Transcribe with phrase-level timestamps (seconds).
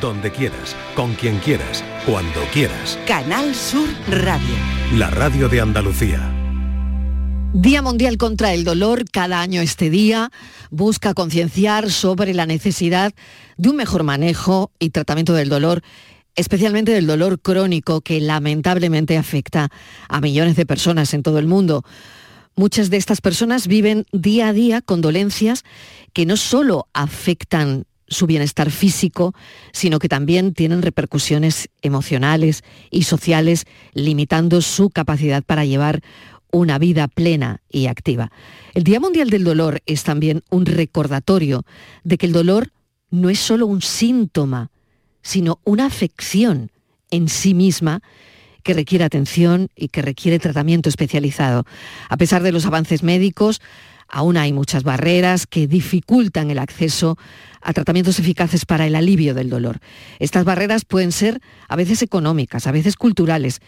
[0.00, 2.98] donde quieras, con quien quieras, cuando quieras.
[3.06, 4.54] Canal Sur Radio.
[4.94, 6.32] La radio de Andalucía.
[7.52, 10.30] Día Mundial contra el Dolor, cada año este día
[10.70, 13.14] busca concienciar sobre la necesidad
[13.56, 15.82] de un mejor manejo y tratamiento del dolor,
[16.34, 19.70] especialmente del dolor crónico que lamentablemente afecta
[20.08, 21.82] a millones de personas en todo el mundo.
[22.56, 25.64] Muchas de estas personas viven día a día con dolencias
[26.12, 29.34] que no solo afectan su bienestar físico,
[29.72, 36.02] sino que también tienen repercusiones emocionales y sociales, limitando su capacidad para llevar
[36.50, 38.30] una vida plena y activa.
[38.74, 41.64] El Día Mundial del Dolor es también un recordatorio
[42.04, 42.72] de que el dolor
[43.10, 44.70] no es solo un síntoma,
[45.22, 46.70] sino una afección
[47.10, 48.00] en sí misma
[48.62, 51.64] que requiere atención y que requiere tratamiento especializado.
[52.08, 53.60] A pesar de los avances médicos,
[54.08, 57.16] aún hay muchas barreras que dificultan el acceso
[57.66, 59.80] a tratamientos eficaces para el alivio del dolor.
[60.20, 63.58] Estas barreras pueden ser a veces económicas, a veces culturales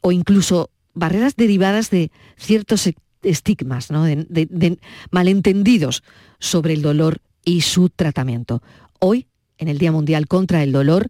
[0.00, 4.78] o incluso barreras derivadas de ciertos e-, estigmas, de,
[5.12, 6.02] malentendidos
[6.40, 8.64] sobre el dolor y su tratamiento.
[8.98, 11.08] Hoy, en el Día Mundial contra el Dolor,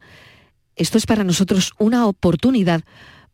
[0.77, 2.83] esto es para nosotros una oportunidad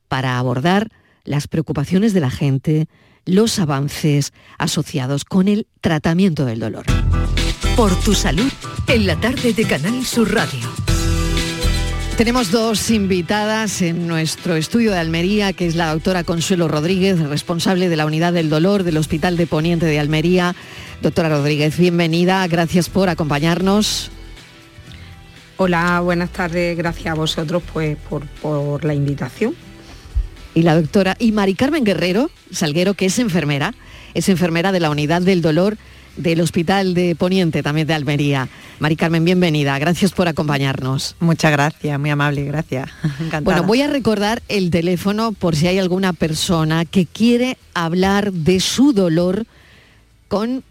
[0.06, 0.90] para abordar
[1.24, 2.86] las preocupaciones de la gente,
[3.24, 6.84] los avances asociados con el tratamiento del dolor.
[7.76, 8.52] Por tu salud,
[8.86, 10.68] en la tarde de Canal Sur Radio.
[12.18, 17.88] Tenemos dos invitadas en nuestro estudio de Almería, que es la doctora Consuelo Rodríguez, responsable
[17.88, 20.54] de la unidad del dolor del Hospital de Poniente de Almería.
[21.00, 24.10] Doctora Rodríguez, bienvenida, gracias por acompañarnos.
[25.56, 29.54] Hola, buenas tardes, gracias a vosotros pues, por, por la invitación.
[30.54, 33.74] Y la doctora, y Mari Carmen Guerrero, Salguero, que es enfermera,
[34.12, 35.78] es enfermera de la unidad del dolor
[36.16, 38.48] del Hospital de Poniente, también de Almería.
[38.78, 39.78] Mari Carmen, bienvenida.
[39.78, 41.16] Gracias por acompañarnos.
[41.20, 42.90] Muchas gracias, muy amable, gracias.
[43.42, 48.60] Bueno, voy a recordar el teléfono por si hay alguna persona que quiere hablar de
[48.60, 49.46] su dolor
[50.28, 50.64] con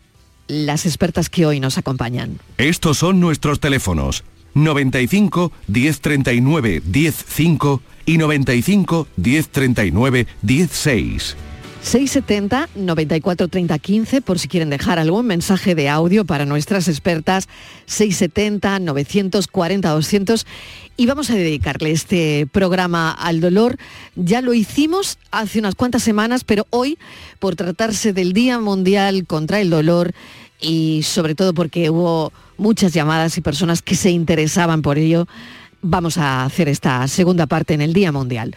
[0.48, 2.40] las expertas que hoy nos acompañan.
[2.58, 4.24] Estos son nuestros teléfonos
[4.54, 11.38] 95 1039 105 y 95 1039 16.
[11.82, 17.50] 670 94 30 15 por si quieren dejar algún mensaje de audio para nuestras expertas
[17.88, 20.46] 670 940 200
[20.98, 23.78] y vamos a dedicarle este programa al dolor.
[24.16, 27.00] Ya lo hicimos hace unas cuantas semanas, pero hoy
[27.40, 30.14] por tratarse del Día Mundial contra el Dolor
[30.60, 35.28] y sobre todo porque hubo muchas llamadas y personas que se interesaban por ello,
[35.82, 38.56] vamos a hacer esta segunda parte en el Día Mundial.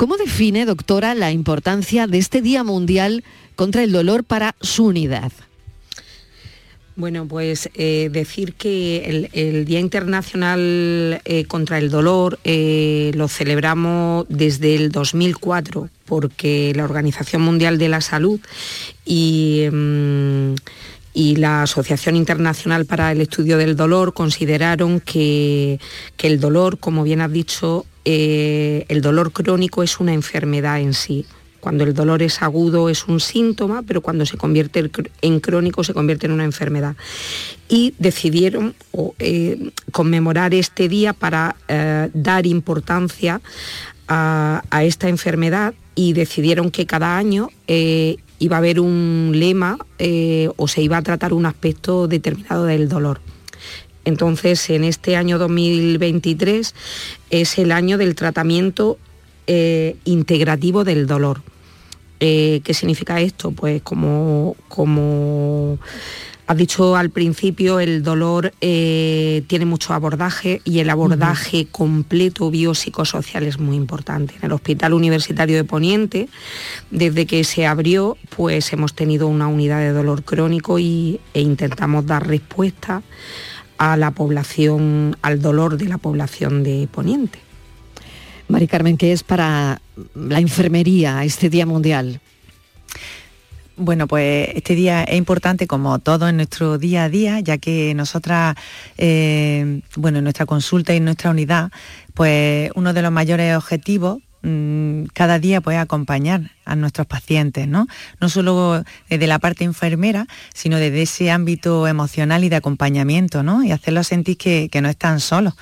[0.00, 3.22] ¿Cómo define, doctora, la importancia de este Día Mundial
[3.54, 5.30] contra el Dolor para su unidad?
[6.96, 14.24] Bueno, pues eh, decir que el, Día Internacional eh, contra el Dolor eh, lo celebramos
[14.30, 18.40] desde el 2004 porque la Organización Mundial de la Salud
[19.04, 20.54] y, mm,
[21.12, 25.78] y la Asociación Internacional para el Estudio del Dolor consideraron que,
[26.16, 30.94] que el dolor, como bien has dicho, eh, el dolor crónico es una enfermedad en
[30.94, 31.26] sí.
[31.60, 34.90] Cuando el dolor es agudo es un síntoma, pero cuando se convierte
[35.20, 36.96] en crónico se convierte en una enfermedad.
[37.68, 38.74] Y decidieron
[39.18, 43.42] eh, conmemorar este día para eh, dar importancia
[44.08, 49.78] a, esta enfermedad y decidieron que cada año iba a haber un lema
[50.56, 53.20] o se iba a tratar un aspecto determinado del dolor.
[54.04, 56.74] Entonces, en este año 2023
[57.30, 58.98] es el año del tratamiento
[59.46, 61.42] eh, integrativo del dolor.
[62.20, 63.50] Eh, ¿Qué significa esto?
[63.50, 65.78] Pues como, como
[66.46, 73.44] has dicho al principio, el dolor eh, tiene mucho abordaje y el abordaje completo biopsicosocial
[73.44, 74.34] es muy importante.
[74.36, 76.28] En el Hospital Universitario de Poniente,
[76.90, 82.04] desde que se abrió, pues hemos tenido una unidad de dolor crónico y, e intentamos
[82.04, 83.02] dar respuesta
[83.80, 87.38] a la población, al dolor de la población de Poniente.
[88.46, 89.80] Mari Carmen, ¿qué es para
[90.14, 92.20] la enfermería este Día Mundial?
[93.76, 97.94] Bueno, pues este día es importante como todo en nuestro día a día, ya que
[97.94, 98.54] nosotras,
[98.98, 101.72] eh, bueno, en nuestra consulta y en nuestra unidad,
[102.12, 107.86] pues uno de los mayores objetivos Mm, cada día puede acompañar a nuestros pacientes, ¿no?
[108.20, 113.62] No solo desde la parte enfermera, sino desde ese ámbito emocional y de acompañamiento, ¿no?
[113.62, 115.54] Y hacerlos sentir que, no están solos.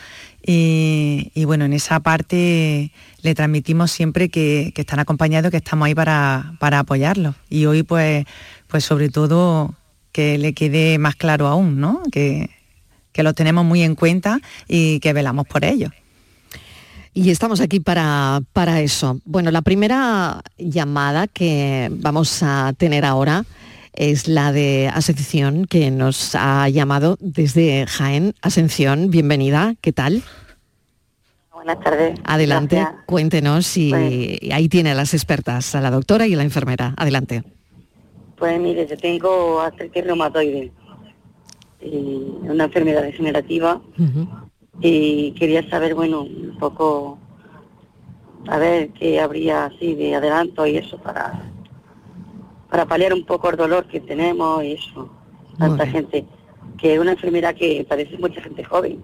[0.47, 2.93] Y, bueno, en esa parte
[3.23, 7.35] le transmitimos siempre que, están acompañados, que estamos ahí para, para apoyarlos.
[7.51, 8.27] Y hoy, pues,
[8.69, 9.75] pues sobre todo,
[10.13, 12.03] que le quede más claro aún, ¿no?
[12.13, 12.51] Que,
[13.13, 15.91] que los tenemos muy en cuenta y que velamos por ellos.
[17.19, 19.19] Y estamos aquí para, para eso.
[19.25, 23.45] Bueno, la primera llamada que vamos a tener ahora
[23.93, 28.37] es la de Ascensión, que nos ha llamado desde Jaén.
[28.41, 30.23] Ascensión, bienvenida, ¿qué tal?
[31.53, 32.21] Buenas tardes.
[32.23, 36.45] Adelante, cuéntenos y Pues- ahí tiene a las expertas, a la doctora y a la
[36.45, 36.95] enfermera.
[36.97, 37.43] Adelante.
[38.37, 40.71] Pues mire, yo tengo artritis reumatoide,
[41.81, 43.81] y una enfermedad degenerativa.
[44.81, 47.19] Y quería saber, bueno, un poco,
[48.47, 51.51] a ver qué habría así de adelanto y eso para,
[52.71, 55.11] para paliar un poco el dolor que tenemos y eso.
[55.59, 56.25] Tanta gente,
[56.79, 59.01] que es una enfermedad que padece mucha gente joven.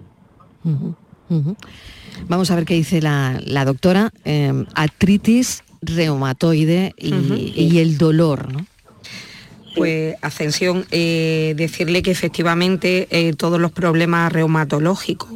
[2.29, 4.11] Vamos a ver qué dice la, la doctora.
[4.23, 8.65] Eh, artritis reumatoide y, y el dolor, ¿no?
[9.75, 15.29] Pues Ascensión, eh, decirle que efectivamente eh, todos los problemas reumatológicos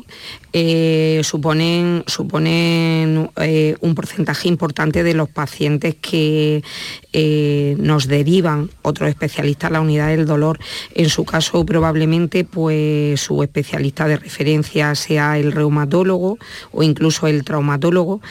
[0.54, 3.30] eh, suponen, suponen
[3.82, 6.64] un porcentaje importante de los pacientes que
[7.78, 10.60] nos derivan otros especialistas a la unidad del dolor.
[10.96, 16.38] En su caso probablemente pues su especialista de referencia sea el reumatólogo
[16.72, 18.22] o incluso el traumatólogo.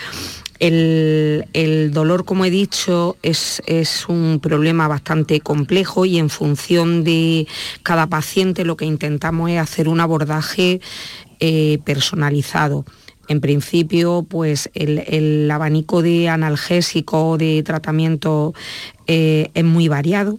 [0.58, 7.46] El, dolor, como he dicho, es, es un problema bastante complejo y en función de
[7.82, 10.80] cada paciente lo que intentamos es hacer un abordaje
[11.40, 12.84] eh, personalizado.
[13.28, 18.54] En principio, pues el, el abanico de analgésico, de tratamiento
[19.06, 20.38] eh, es muy variado.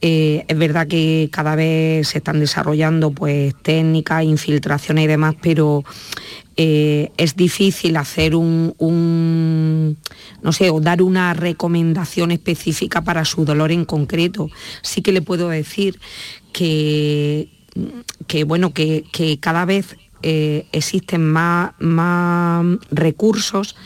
[0.00, 5.84] Eh, es verdad que cada vez se están desarrollando pues, técnicas, infiltraciones y demás, pero
[6.62, 9.96] eh, es difícil hacer un,
[10.42, 14.50] no sé, o dar una recomendación específica para su dolor en concreto.
[14.82, 15.98] Sí que le puedo decir
[16.52, 17.48] que,
[18.26, 23.76] que bueno, que cada vez eh, existen más, más recursos,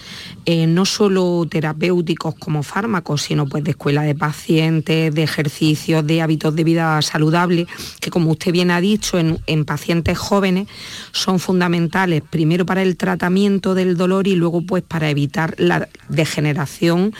[0.47, 6.23] eh, no solo terapéuticos como fármacos, sino pues de escuela de pacientes, de ejercicios, de
[6.23, 7.67] hábitos de vida saludable,
[8.01, 10.69] que como usted bien ha dicho, en, en pacientes jóvenes
[11.13, 17.15] son fundamentales, primero para el tratamiento del dolor y luego pues para evitar la degeneración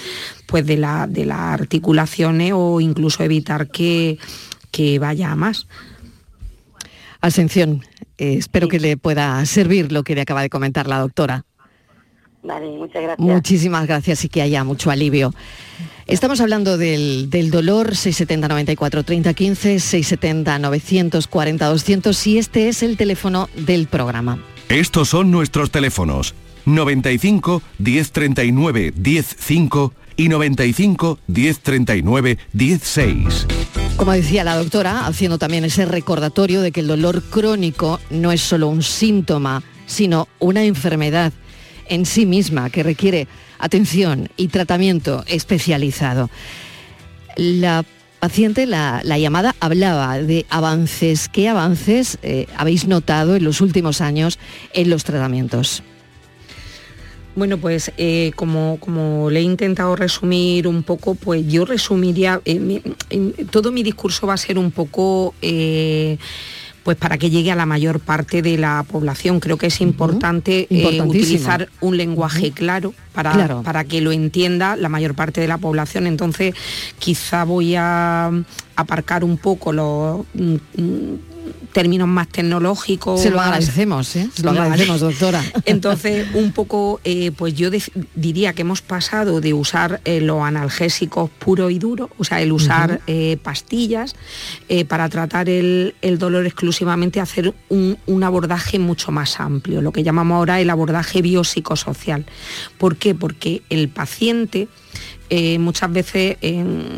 [0.47, 4.19] pues de, la, de las articulaciones o incluso evitar que,
[4.71, 5.67] que vaya a más.
[7.21, 7.83] Ascensión,
[8.19, 11.45] eh, espero que le pueda servir lo que le acaba de comentar la doctora.
[12.43, 13.19] Vale, muchas gracias.
[13.19, 15.33] Muchísimas gracias y que haya mucho alivio.
[16.07, 22.83] Estamos hablando del, del dolor 670 94 30 15, 670 940 200 y este es
[22.83, 24.39] el teléfono del programa.
[24.69, 26.35] Estos son nuestros teléfonos
[26.67, 33.47] 95 1039 105 y 95 1039 16.
[33.97, 38.41] Como decía la doctora, haciendo también ese recordatorio de que el dolor crónico no es
[38.41, 41.33] solo un síntoma, sino una enfermedad
[41.89, 46.29] en sí misma que requiere atención y tratamiento especializado.
[47.37, 47.85] La
[48.19, 51.29] paciente, la, la llamada, hablaba de avances.
[51.29, 54.39] ¿Qué avances eh, habéis notado en los últimos años
[54.73, 55.83] en los tratamientos?
[57.37, 62.59] Bueno, pues eh, como, como le he intentado resumir un poco, pues yo resumiría, eh,
[62.61, 65.35] mi- en- todo mi discurso va a ser un poco...
[65.43, 66.17] eh,
[66.85, 69.41] pues para que llegue a la mayor parte de la población.
[69.41, 73.63] Creo que es importante eh, utilizar un lenguaje claro para, Claro.
[73.63, 76.07] para que lo entienda la mayor parte de la población.
[76.07, 76.55] Entonces,
[76.99, 78.31] quizá voy a
[78.77, 81.19] aparcar un poco los mm, mm,
[81.75, 83.21] términos más tecnológicos.
[83.21, 84.31] Se lo más- agradecemos, ¿eh?
[84.35, 85.45] Se lo agradecemos, doctora.
[85.67, 87.69] Entonces, un poco, eh, pues yo
[88.15, 92.53] diría que hemos pasado de usar eh, los analgésicos puro y duro, o sea, el
[92.53, 94.15] usar eh, pastillas
[94.89, 99.93] para tratar el, el dolor exclusivamente, a hacer un, un abordaje mucho más amplio, lo
[99.93, 102.25] que llamamos ahora el abordaje biopsicosocial.
[102.79, 103.15] ¿Por qué?
[103.15, 104.69] Porque el paciente
[105.31, 106.37] eh, muchas veces,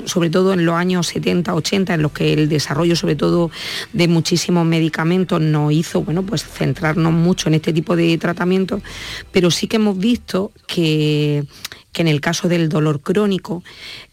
[0.05, 3.51] sobre todo en los años 70, 80, en los que el desarrollo sobre todo
[3.93, 8.83] de muchísimos medicamentos nos hizo bueno, pues centrarnos mucho en este tipo de tratamientos,
[9.33, 11.45] pero sí que hemos visto que,
[11.93, 13.63] que en el caso del dolor crónico,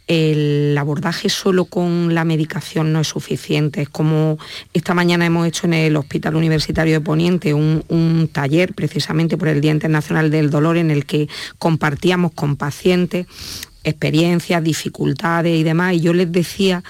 [0.07, 3.83] el abordaje solo con la medicación no es suficiente.
[3.83, 4.37] Es como
[4.73, 9.47] esta mañana hemos hecho en el Hospital Universitario de Poniente un, un taller precisamente por
[9.47, 13.27] el Día Internacional del Dolor en el que compartíamos con pacientes
[13.83, 15.93] experiencias, dificultades y demás.
[15.93, 16.83] Y yo les decía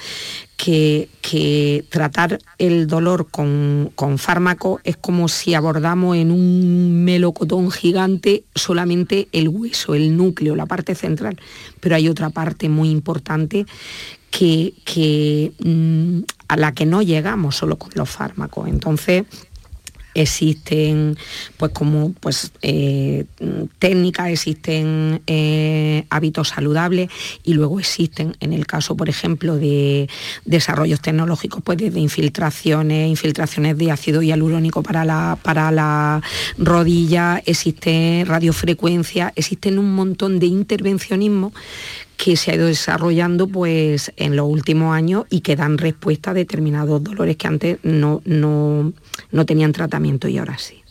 [0.57, 7.71] que, que tratar el dolor con, con fármaco es como si abordamos en un melocotón
[7.71, 11.39] gigante solamente el hueso, el núcleo, la parte central.
[11.79, 13.65] Pero hay otra parte muy importante
[14.31, 18.67] que, que, mm, a la que no llegamos solo con los fármacos.
[18.67, 19.25] Entonces,
[20.13, 21.17] existen
[21.57, 23.25] pues como pues eh,
[23.79, 27.09] técnicas, existen eh, hábitos saludables
[27.43, 30.09] y luego existen en el caso por ejemplo de
[30.45, 36.21] desarrollos tecnológicos pues desde infiltraciones, infiltraciones de ácido hialurónico para la, para la
[36.57, 41.53] rodilla, existe radiofrecuencia, existen un montón de intervencionismo
[42.17, 46.33] que se ha ido desarrollando pues en los últimos años y que dan respuesta a
[46.33, 48.93] determinados dolores que antes no, no,
[49.31, 50.83] no tenían tratamiento y ahora sí.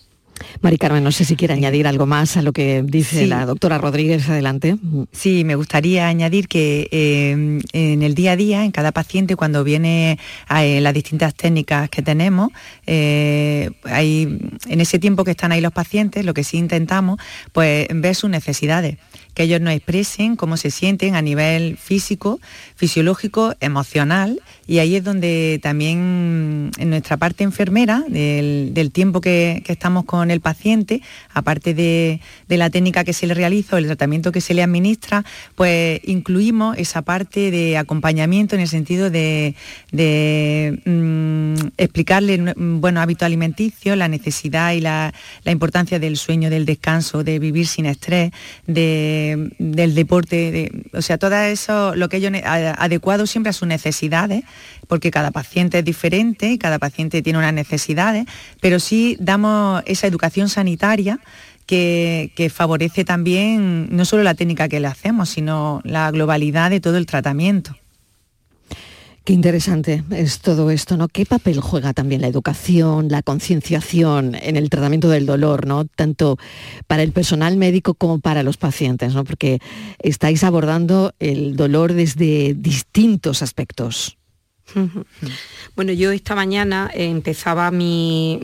[0.61, 3.79] Mari Carmen, no sé si quiere añadir algo más a lo que dice la doctora
[3.79, 4.29] Rodríguez.
[4.29, 4.77] Adelante.
[5.13, 9.65] Sí, me gustaría añadir que eh, en el día a día, en cada paciente, cuando
[9.65, 12.51] viene a eh, las distintas técnicas que tenemos,
[12.87, 17.19] eh, en ese tiempo que están ahí los pacientes, lo que sí intentamos,
[17.53, 18.99] pues ver sus necesidades
[19.35, 22.41] que ellos nos expresen cómo se sienten a nivel físico,
[22.75, 30.05] fisiológico, emocional, y ahí es donde también en nuestra parte enfermera, del, tiempo que, estamos
[30.05, 31.03] con el paciente,
[31.33, 35.25] aparte de, la técnica que se le realiza o el tratamiento que se le administra,
[35.55, 39.55] pues incluimos esa parte de acompañamiento en el sentido de,
[39.93, 45.13] mm, explicarle bueno, hábito alimenticio, la necesidad y la,
[45.45, 48.33] la importancia del sueño, del descanso, de vivir sin estrés,
[48.67, 54.45] de del deporte, o sea, todo eso, lo que ellos adecuado siempre a sus necesidades,
[54.89, 58.27] porque cada paciente es diferente y cada paciente tiene unas necesidades,
[58.61, 61.21] pero sí damos esa educación sanitaria
[61.67, 66.81] que, que, favorece también no solo la técnica que le hacemos, sino la globalidad de
[66.81, 67.77] todo el tratamiento.
[69.25, 71.07] Qué interesante es todo esto, ¿no?
[71.07, 75.85] ¿Qué papel juega también la educación, la concienciación en el tratamiento del dolor, ¿no?
[75.85, 76.39] Tanto
[76.89, 79.23] para el personal médico como para los pacientes, ¿no?
[79.23, 79.61] Porque
[80.01, 84.19] estáis abordando el dolor desde distintos aspectos.
[85.75, 88.41] Bueno, yo esta mañana empezaba mi,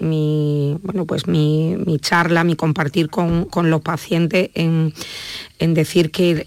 [0.82, 4.92] bueno, pues mi, charla, mi compartir con, los pacientes en,
[5.58, 6.46] decir que,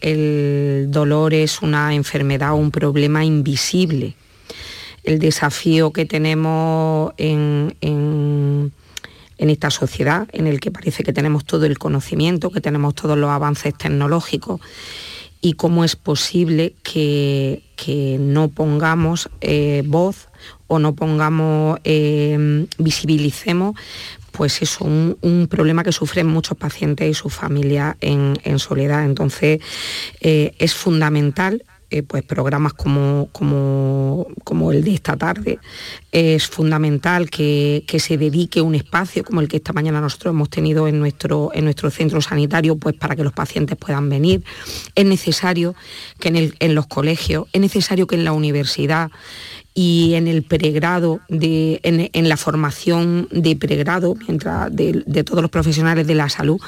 [0.00, 4.14] el, dolor es una enfermedad un problema invisible.
[5.04, 8.72] El desafío que tenemos en, en
[9.50, 13.30] esta sociedad, en el que parece que tenemos todo el conocimiento, que tenemos todos los
[13.30, 14.60] avances tecnológicos
[15.42, 17.62] y cómo es posible que,
[18.20, 20.28] no pongamos eh, voz
[20.68, 23.74] o no pongamos, eh, visibilicemos
[24.30, 29.04] pues eso, un, problema que sufren muchos pacientes y sus familias en, soledad.
[29.04, 29.60] Entonces,
[30.20, 35.58] eh, es fundamental eh, pues programas como, como, el de esta tarde.
[36.10, 40.88] Es fundamental que, se dedique un espacio como el que esta mañana nosotros hemos tenido
[40.88, 44.42] en nuestro, en nuestro centro sanitario pues para que los pacientes puedan venir.
[44.94, 45.74] Es necesario
[46.18, 49.10] que en, los colegios, es necesario que en la universidad
[49.74, 55.50] y en el pregrado, de, en, la formación de pregrado mientras de, de todos los
[55.50, 56.58] profesionales de la salud,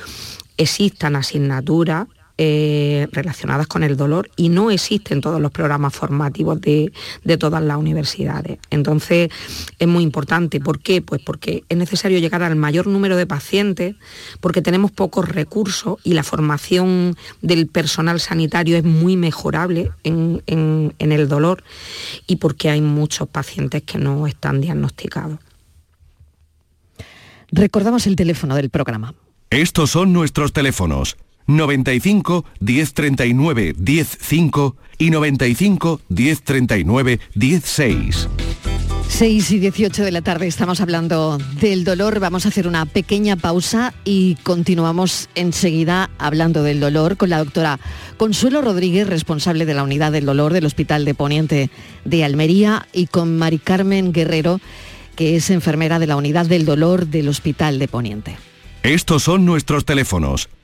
[0.59, 6.93] existan asignaturas eh, relacionadas con el dolor y no existen todos los programas formativos de,
[7.39, 8.59] todas las universidades.
[8.71, 9.31] Entonces
[9.79, 10.59] es muy importante.
[10.59, 11.01] ¿Por qué?
[11.01, 13.95] Pues porque es necesario llegar al mayor número de pacientes,
[14.41, 21.13] porque tenemos pocos recursos y la formación del personal sanitario es muy mejorable en, en
[21.13, 21.63] el dolor
[22.27, 25.39] y porque hay muchos pacientes que no están diagnosticados.
[27.53, 29.15] Recordamos el teléfono del programa.
[29.51, 38.29] Estos son nuestros teléfonos 95 1039 105 y 95 1039 16.
[39.09, 42.19] 6 y 18 de la tarde estamos hablando del dolor.
[42.19, 47.79] Vamos a hacer una pequeña pausa y continuamos enseguida hablando del dolor con la doctora
[48.17, 51.71] Consuelo Rodríguez, responsable de la unidad del dolor del Hospital de Poniente
[52.05, 54.61] de Almería, y con Mari Carmen Guerrero,
[55.15, 58.37] que es enfermera de la unidad del dolor del Hospital de Poniente.
[58.83, 60.49] Estos son nuestros teléfonos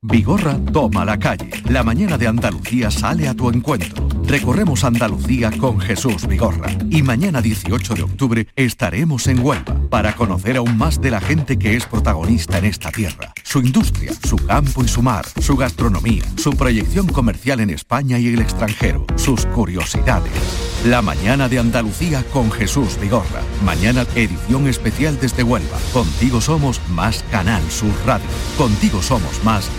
[0.00, 1.50] Vigorra toma la calle.
[1.68, 6.70] La mañana de Andalucía sale a tu encuentro recorremos Andalucía con Jesús Vigorra.
[6.90, 11.58] Y mañana 18 de octubre estaremos en Huelva para conocer aún más de la gente
[11.58, 13.32] que es protagonista en esta tierra.
[13.42, 18.28] Su industria, su campo y su mar, su gastronomía, su proyección comercial en España y
[18.28, 20.32] el extranjero, sus curiosidades.
[20.86, 23.40] La mañana de Andalucía con Jesús Vigorra.
[23.64, 25.78] Mañana edición especial desde Huelva.
[25.92, 28.28] Contigo somos más Canal Sur Radio.
[28.56, 29.68] Contigo somos más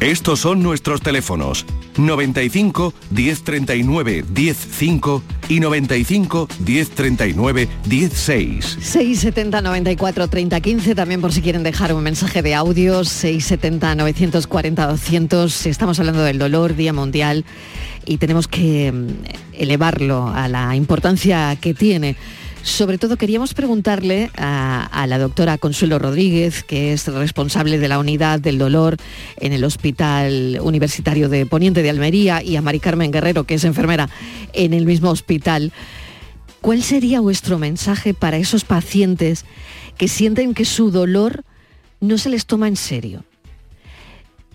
[0.00, 1.64] Estos son nuestros teléfonos
[1.96, 8.78] 95 1039 105 y 95 1039 16.
[8.80, 14.86] 670 94 30 15 también por si quieren dejar un mensaje de audio 670 940
[14.86, 17.46] 200 si estamos hablando del dolor día mundial
[18.04, 19.06] y tenemos que mm,
[19.54, 22.16] elevarlo a la importancia que tiene
[22.66, 28.40] sobre todo queríamos preguntarle a, la doctora Consuelo Rodríguez, que es responsable de la unidad
[28.40, 28.96] del dolor
[29.38, 33.64] en el Hospital Universitario de Poniente de Almería, y a Mari Carmen Guerrero, que es
[33.64, 34.10] enfermera
[34.52, 35.72] en el mismo hospital.
[36.60, 39.44] ¿Cuál sería vuestro mensaje para esos pacientes
[39.96, 41.44] que sienten que su dolor
[42.00, 43.24] no se les toma en serio?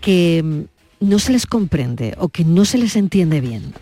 [0.02, 3.72] Que mm, no se les comprende o que no se les entiende bien.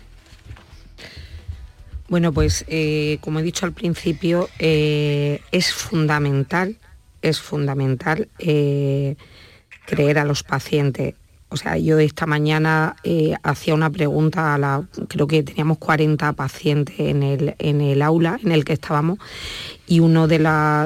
[2.11, 6.75] Bueno, pues eh, como he dicho al principio, eh, es fundamental,
[7.21, 9.15] es fundamental eh,
[9.85, 11.15] creer a los pacientes.
[11.47, 12.97] O sea, yo esta mañana
[13.43, 18.37] hacía una pregunta a la, creo que teníamos 40 pacientes en el, en el aula
[18.43, 19.17] en el que estábamos
[19.87, 20.37] y una de,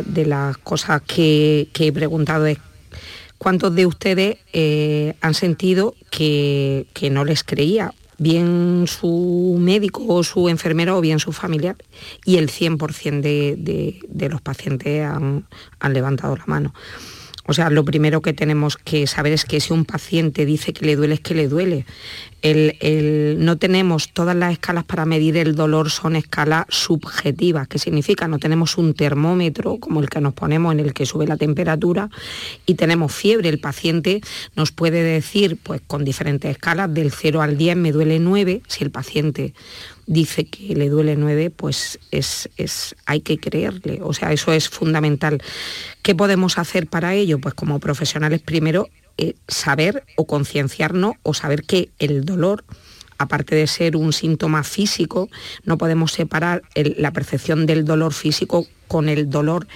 [0.06, 2.60] de las cosas que, que, he preguntado es
[3.40, 4.38] cuántos de ustedes
[5.22, 11.20] han sentido que, que no les creía bien su médico o su enfermero o bien
[11.20, 11.76] su familiar,
[12.26, 15.48] y el 100% de, los pacientes han,
[15.80, 16.74] han levantado la mano.
[17.48, 20.86] O sea, lo primero que tenemos que saber es que si un paciente dice que
[20.86, 21.86] le duele, es que le duele.
[22.54, 27.68] No tenemos todas las escalas para medir el dolor, son escalas subjetivas.
[27.68, 28.28] ¿Qué significa?
[28.28, 32.10] No tenemos un termómetro como el que nos ponemos en el que sube la temperatura
[32.66, 33.50] y tenemos fiebre.
[33.50, 34.22] El paciente
[34.56, 38.62] nos puede decir, pues con diferentes escalas, del 0 al 10 me duele 9.
[38.68, 39.54] Si el paciente
[40.06, 44.00] dice que le duele 9, pues es, hay que creerle.
[44.04, 45.42] O sea, eso es fundamental.
[46.02, 47.40] ¿Qué podemos hacer para ello?
[47.40, 52.64] Pues como profesionales primero eh, saber o concienciarnos o saber que el dolor
[53.18, 55.30] aparte de ser un síntoma físico,
[55.64, 59.68] no podemos separar la percepción del dolor físico con el dolor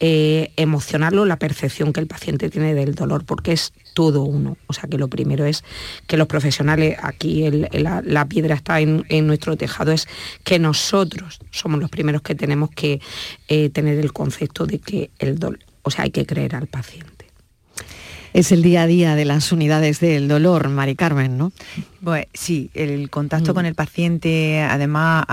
[0.00, 4.56] eh, emocional o la percepción que el paciente tiene del dolor, porque es todo uno.
[4.66, 5.64] O sea que lo primero es
[6.06, 10.06] que los profesionales, aquí la, piedra está en, nuestro tejado, es
[10.44, 13.00] que nosotros somos los primeros que tenemos que
[13.48, 17.17] eh, tener el concepto de que el dolor, o sea, hay que creer al paciente.
[18.38, 21.50] Es el día a día de las unidades del dolor, Mari Carmen, ¿no?
[22.04, 23.54] Pues sí, el contacto mm.
[23.56, 25.24] con el paciente, además,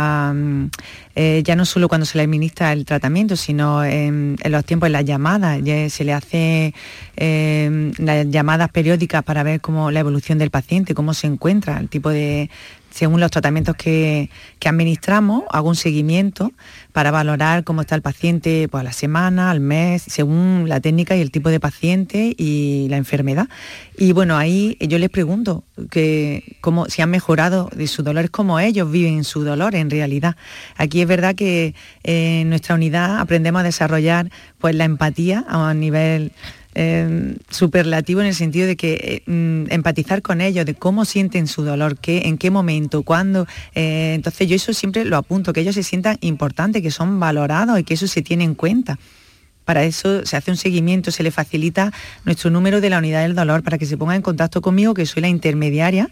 [1.13, 4.91] eh, ya no solo cuando se le administra el tratamiento, sino en, los tiempos, de
[4.91, 6.73] las llamadas, se le hace
[7.15, 11.89] em, las llamadas periódicas para ver cómo la evolución del paciente, cómo se encuentra, el
[11.89, 12.49] tipo de
[12.95, 14.29] según los tratamientos que,
[14.65, 16.53] administramos, hago un seguimiento
[16.93, 21.15] para valorar cómo está el paciente pues, a la semana, al mes, según la técnica
[21.15, 23.49] y el tipo de paciente y la enfermedad.
[23.97, 28.61] Y bueno, ahí yo les pregunto que cómo, si han mejorado de su dolor, cómo
[28.61, 30.37] ellos viven su dolor en realidad.
[30.77, 36.31] Aquí es verdad que en nuestra unidad aprendemos a desarrollar pues, la empatía a nivel
[36.77, 41.47] Em, superlativo en el sentido de que eh, mm, empatizar con ellos, de cómo sienten
[41.47, 43.47] su dolor, qué, en qué momento, cuándo.
[43.73, 47.79] Eh, entonces yo eso siempre lo apunto, que ellos se sientan importantes, que son valorados
[47.79, 48.99] y que eso se tiene en cuenta.
[49.63, 51.93] Para eso se hace un seguimiento, se le facilita
[52.25, 55.05] nuestro número de la unidad del dolor para que se ponga en contacto conmigo, que
[55.05, 56.09] soy la intermediaria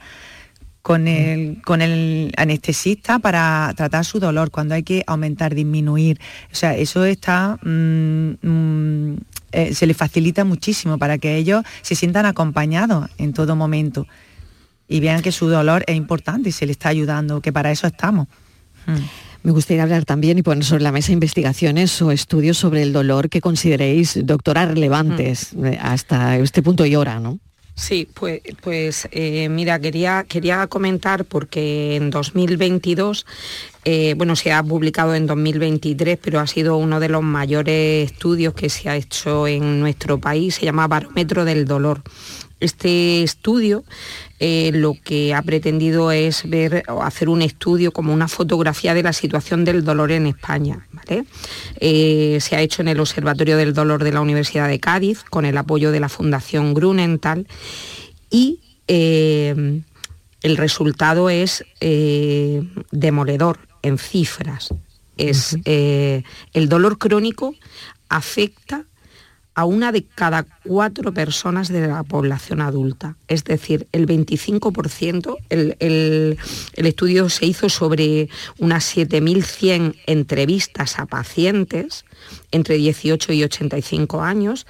[0.81, 6.19] con el, con el anestesista para tratar su dolor, cuando hay que aumentar, disminuir.
[6.51, 9.17] O sea, eso está mm, mm,
[9.53, 14.07] eh, se les facilita muchísimo para que ellos se sientan acompañados en todo momento
[14.87, 17.87] y vean que su dolor es importante y se les está ayudando, que para eso
[17.87, 18.27] estamos.
[18.85, 18.97] Hmm.
[19.43, 23.29] Me gustaría hablar también y poner sobre la mesa investigaciones o estudios sobre el dolor
[23.29, 25.65] que consideréis, doctora, relevantes hmm.
[25.65, 27.39] eh, hasta este punto y hora, ¿no?
[27.75, 29.09] Sí, pues, pues
[29.49, 33.25] mira, quería, quería comentar porque en 2022,
[33.85, 38.53] eh, bueno, se ha publicado en 2023, pero ha sido uno de los mayores estudios
[38.53, 42.01] que se ha hecho en nuestro país, se llama Barómetro del Dolor.
[42.63, 43.83] Este estudio
[44.39, 49.03] eh, lo que ha pretendido es ver o hacer un estudio como una fotografía de
[49.03, 50.87] la situación del dolor en España.
[51.81, 55.43] Eh, se ha hecho en el Observatorio del Dolor de la Universidad de Cádiz con
[55.43, 57.47] el apoyo de la Fundación Grunenthal
[58.29, 59.81] y eh,
[60.41, 61.65] el resultado es
[62.91, 64.73] demoledor en cifras.
[65.17, 67.55] Es, el dolor crónico
[68.07, 68.85] afecta
[69.55, 73.15] a una de cada cuatro personas de la población adulta.
[73.27, 76.37] Es decir, el 25%, el,
[76.75, 82.05] estudio se hizo sobre unas 7.100 entrevistas a pacientes
[82.51, 84.65] entre 18 y 85 años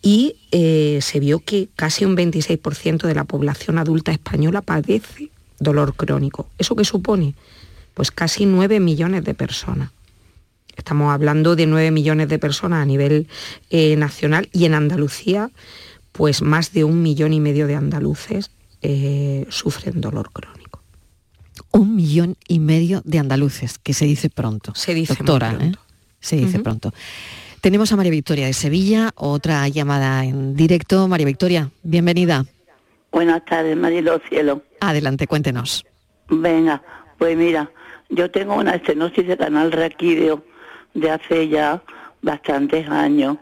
[0.00, 5.94] y eh, se vio que casi un 26% de la población adulta española padece dolor
[5.94, 6.46] crónico.
[6.58, 7.34] ¿Eso qué supone?
[7.94, 9.90] Pues casi 9 millones de personas.
[10.76, 13.28] Estamos hablando de 9 millones de personas a nivel
[13.70, 15.50] eh, nacional y en Andalucía,
[16.12, 18.50] pues más de un millón y medio de andaluces
[18.82, 20.82] eh, sufren dolor crónico.
[21.70, 24.74] Un millón y medio de andaluces, que se dice pronto.
[24.74, 25.72] Se dice Doctora, ¿eh?
[26.20, 26.92] Se dice pronto.
[27.60, 31.08] Tenemos a María Victoria de Sevilla, otra llamada en directo.
[31.08, 32.44] María Victoria, bienvenida.
[33.10, 34.62] Buenas tardes, Marilo Cielo.
[34.80, 35.84] Adelante, cuéntenos.
[36.28, 36.82] Venga,
[37.18, 37.70] pues mira,
[38.10, 40.44] yo tengo una estenosis de canal raquídeo
[40.94, 41.82] de hace ya
[42.22, 43.36] bastantes años.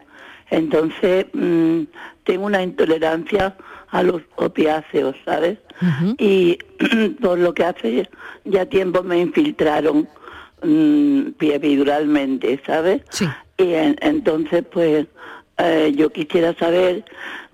[0.50, 1.82] Entonces, mm,
[2.24, 3.56] tengo una intolerancia
[3.90, 5.58] a los opiáceos, ¿sabes?
[6.18, 6.58] Y
[7.20, 8.08] por lo que hace
[8.44, 10.08] ya tiempo me infiltraron
[10.62, 13.02] mmm, epiduralmente, ¿sabes?
[13.10, 13.26] Sí.
[13.58, 15.06] Y entonces, pues,
[15.58, 17.04] eh, yo quisiera saber,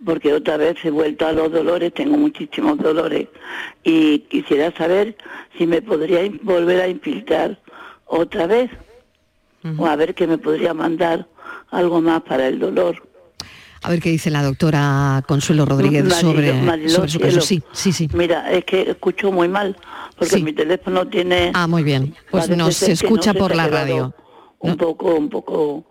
[0.04, 3.28] porque otra vez he vuelto a los dolores, tengo muchísimos dolores,
[3.82, 5.16] y quisiera saber
[5.56, 7.58] si me podría volver a infiltrar
[8.06, 8.70] otra vez
[9.76, 11.28] o a ver qué me podría mandar
[11.70, 13.08] algo más para el dolor.
[13.82, 16.52] A ver qué dice la doctora Consuelo Rodríguez sobre,
[17.08, 17.40] su caso.
[17.40, 18.08] Sí, sí, sí.
[18.12, 19.76] Mira, es que escucho muy mal,
[20.18, 21.52] porque mi teléfono tiene...
[21.54, 22.14] Ah, muy bien.
[22.30, 24.14] Pues nos escucha por la radio.
[24.58, 25.84] Un poco, un poco,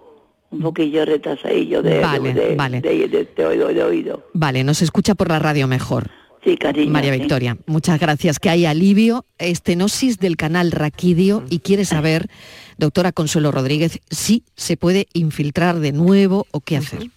[0.50, 2.82] un poquillo retrasadillo de, vale, de, vale.
[2.82, 4.28] de, oído, de oído.
[4.34, 6.10] Vale, nos escucha por la radio mejor.
[6.44, 6.92] Sí, cariño.
[6.92, 8.40] María Victoria, muchas gracias.
[8.40, 12.30] Que hay alivio, estenosis del canal raquídeo y quiere saber
[12.78, 17.10] Doctora Consuelo Rodríguez, ¿sí se puede infiltrar de nuevo o qué hacer?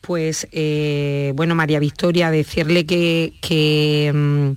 [0.00, 4.50] Pues eh, bueno, María Victoria, decirle que, mm,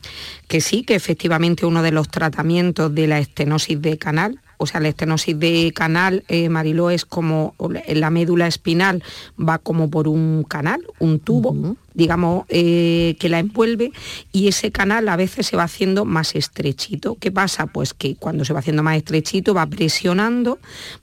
[0.48, 4.82] que sí, que efectivamente uno de los tratamientos de la estenosis de canal o sea,
[4.82, 7.56] la estenosis de canal, eh, Mariló, es como
[7.88, 9.02] la médula espinal
[9.40, 13.94] va como por un canal, un tubo, digamos, eh, que la envuelve
[14.34, 17.16] y ese canal a veces se va haciendo más estrechito.
[17.16, 17.68] ¿Qué pasa?
[17.68, 20.60] Pues que cuando se va haciendo más estrechito va presionando,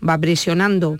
[0.06, 0.98] va presionando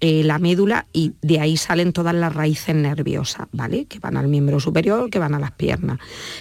[0.00, 3.86] eh, la médula y de ahí salen todas las raíces nerviosas, ¿vale?
[3.86, 5.98] Que van al miembro superior, que van a las piernas.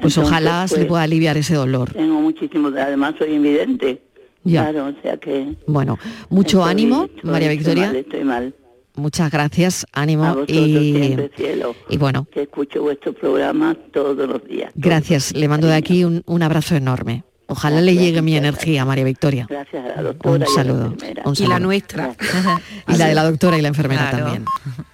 [0.00, 1.92] Pues ojalá se le pues, pueda aliviar ese dolor.
[1.92, 4.00] Tengo muchísimo, además soy invidente.
[4.44, 4.70] Ya.
[4.70, 5.56] Claro, o sea que...
[5.66, 7.92] Bueno, mucho ánimo, María Victoria.
[7.92, 8.54] estoy mal.
[8.94, 12.26] Muchas gracias, ánimo y, cielo, y bueno.
[12.30, 14.70] Que escucho vuestro programa todos los días.
[14.74, 17.24] Gracias, le mando de aquí un, un abrazo enorme.
[17.52, 19.46] Ojalá le llegue mi energía, María Victoria.
[19.46, 20.46] Gracias a la doctora.
[20.46, 20.96] Un saludo.
[21.36, 22.16] Y, la nuestra.
[22.88, 24.46] y la de la doctora y la enfermera también.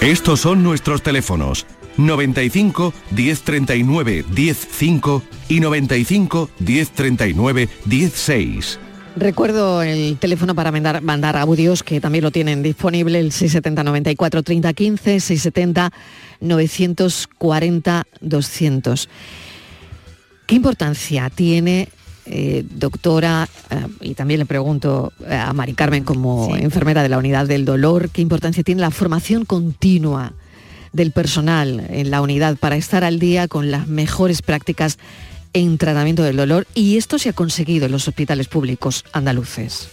[0.00, 1.66] Estos son nuestros teléfonos
[1.98, 8.80] 95 1039 105 y 95 1039 16.
[9.14, 14.42] Recuerdo el teléfono para mandar, mandar audios que también lo tienen disponible, el 670 94
[14.42, 15.92] 30 15, 670
[16.40, 19.08] 940 200.
[20.52, 21.88] ¿Qué importancia tiene,
[22.26, 27.16] eh, doctora, eh, y también le pregunto eh, a Mari Carmen como enfermera de la
[27.16, 30.34] unidad del dolor, qué importancia tiene la formación continua
[30.92, 34.98] del personal en la unidad para estar al día con las mejores prácticas
[35.54, 36.66] en tratamiento del dolor?
[36.74, 39.88] Y esto se ha conseguido en los hospitales públicos andaluces.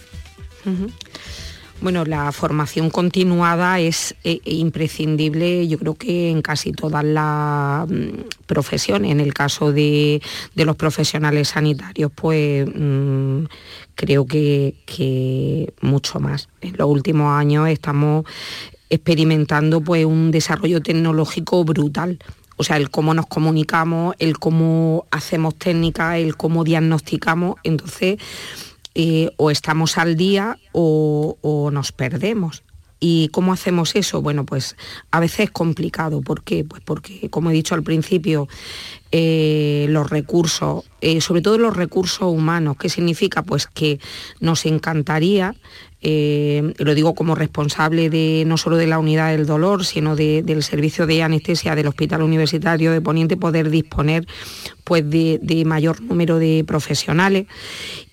[1.82, 8.28] Bueno, la formación continuada es eh, imprescindible, yo creo que en casi todas las mm,
[8.46, 9.10] profesiones.
[9.10, 10.20] En el caso de,
[10.56, 13.44] los profesionales sanitarios, pues mm,
[13.94, 16.50] creo que, mucho más.
[16.60, 18.26] En los últimos años estamos
[18.90, 22.18] experimentando pues, un desarrollo tecnológico brutal.
[22.56, 27.56] O sea, el cómo nos comunicamos, el cómo hacemos técnicas, el cómo diagnosticamos.
[27.62, 28.18] Entonces,
[28.94, 32.62] eh, o estamos al día o, nos perdemos.
[33.02, 34.20] ¿Y cómo hacemos eso?
[34.20, 34.76] Bueno, pues
[35.10, 36.20] a veces es complicado.
[36.20, 36.64] ¿Por qué?
[36.64, 38.46] Pues porque, como he dicho al principio,
[39.10, 43.42] eh, los recursos, eh, sobre todo los recursos humanos, ¿qué significa?
[43.42, 44.00] Pues que
[44.40, 45.54] nos encantaría,
[46.02, 51.06] lo digo como responsable de no solo de la unidad del dolor, sino del servicio
[51.06, 54.26] de anestesia del Hospital Universitario de Poniente, poder disponer
[54.84, 57.46] pues, de, de mayor número de profesionales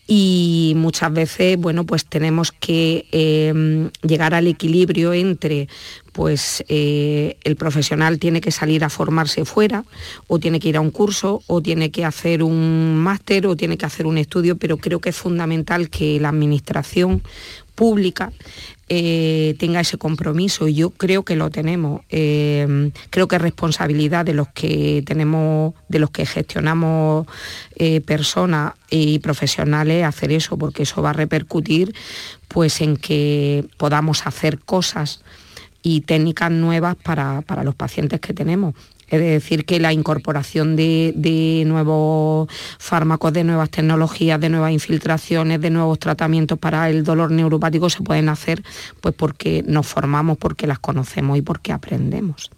[0.07, 5.67] y muchas veces bueno pues tenemos que em, llegar al equilibrio entre
[6.13, 9.83] pues eh, el profesional tiene que salir a formarse fuera
[10.27, 13.77] o tiene que ir a un curso o tiene que hacer un máster o tiene
[13.77, 17.21] que hacer un estudio pero creo que es fundamental que la administración
[17.77, 18.33] pública
[18.89, 22.01] eh, tenga ese compromiso y yo creo que lo tenemos.
[22.09, 27.27] Eh, creo que es responsabilidad de los que tenemos, de los que gestionamos
[27.75, 31.93] eh, personas y profesionales hacer eso, porque eso va a repercutir
[32.47, 35.21] pues en que podamos hacer cosas
[35.83, 38.73] y técnicas nuevas para, para los pacientes que tenemos.
[39.09, 45.69] Es decir, que la incorporación de, nuevos fármacos, de nuevas tecnologías, de nuevas infiltraciones, de
[45.69, 48.63] nuevos tratamientos para el dolor neuropático se pueden hacer
[49.01, 52.51] pues porque nos formamos, porque las conocemos y porque aprendemos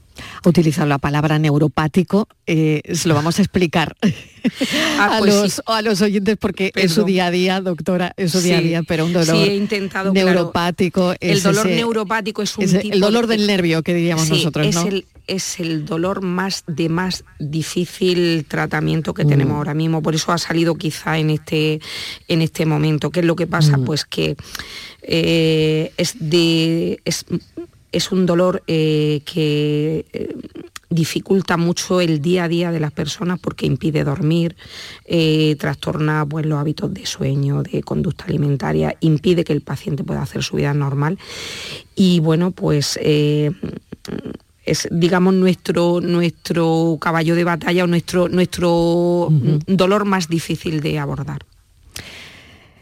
[0.45, 3.95] utilizar la palabra neuropático, eh, se lo vamos a explicar
[4.99, 8.57] ah, a, pues los, oyentes porque es su día a día, doctora, es su día
[8.57, 11.13] a día, pero un dolor he intentado, neuropático.
[11.19, 15.59] el dolor neuropático es un El dolor del nervio que diríamos nosotros, es El, es
[15.59, 19.57] el dolor más de más difícil tratamiento que tenemos mm.
[19.57, 20.01] ahora mismo.
[20.01, 21.79] Por eso ha salido quizá en este,
[22.27, 23.11] en este momento.
[23.11, 23.77] ¿Qué es lo que pasa?
[23.77, 23.85] Mm.
[23.85, 24.35] Pues que
[25.03, 26.99] eh, es de
[27.91, 30.35] es un dolor eh, que eh,
[30.89, 34.55] dificulta mucho el día a día de las personas porque impide dormir,
[35.05, 40.21] eh, trastorna pues, los hábitos de sueño, de conducta alimentaria, impide que el paciente pueda
[40.21, 41.17] hacer su vida normal.
[41.95, 49.29] Y bueno, pues es digamos nuestro, nuestro caballo de batalla o nuestro, nuestro
[49.67, 51.45] dolor más difícil de abordar.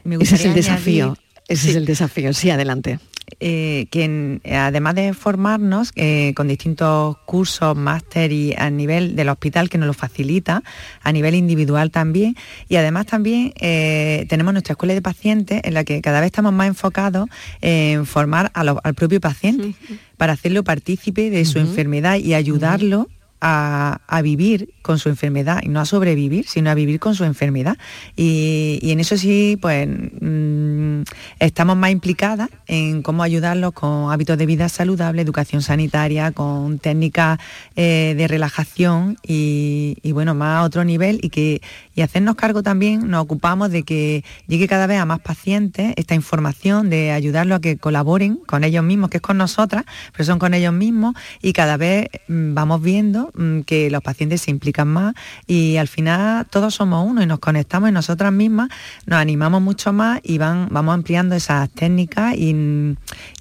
[0.05, 1.17] Ese es el desafío
[1.47, 2.33] Ese es el desafío.
[2.33, 2.99] Sí, adelante.
[3.41, 9.69] Eh, que además de formarnos eh, con distintos cursos, máster y a nivel del hospital
[9.69, 10.63] que nos lo facilita,
[11.03, 12.37] a nivel individual también,
[12.69, 16.53] y además también eh, tenemos nuestra escuela de pacientes en la que cada vez estamos
[16.53, 17.27] más enfocados
[17.59, 19.75] en formar al propio paciente
[20.15, 23.09] para hacerlo partícipe de su enfermedad y ayudarlo
[23.41, 27.77] a, vivir con su enfermedad y no a sobrevivir, sino a vivir con su enfermedad.
[28.15, 31.01] Y, en eso sí, pues mm,
[31.39, 37.39] estamos más implicadas en cómo ayudarlos con hábitos de vida saludable, educación sanitaria, con técnicas
[37.75, 41.61] eh, de relajación y, bueno, más a otro nivel y que
[41.95, 46.13] y hacernos cargo también, nos ocupamos de que llegue cada vez a más pacientes esta
[46.13, 50.37] información, de ayudarlos a que colaboren con ellos mismos, que es con nosotras, pero son
[50.37, 54.87] con ellos mismos y cada vez mm, vamos viendo Mm, que los pacientes se implican
[54.87, 55.13] más
[55.47, 58.69] y al final todos somos uno y nos conectamos y nosotras mismas
[59.05, 62.95] nos animamos mucho más y van, vamos ampliando esas técnicas y, mm,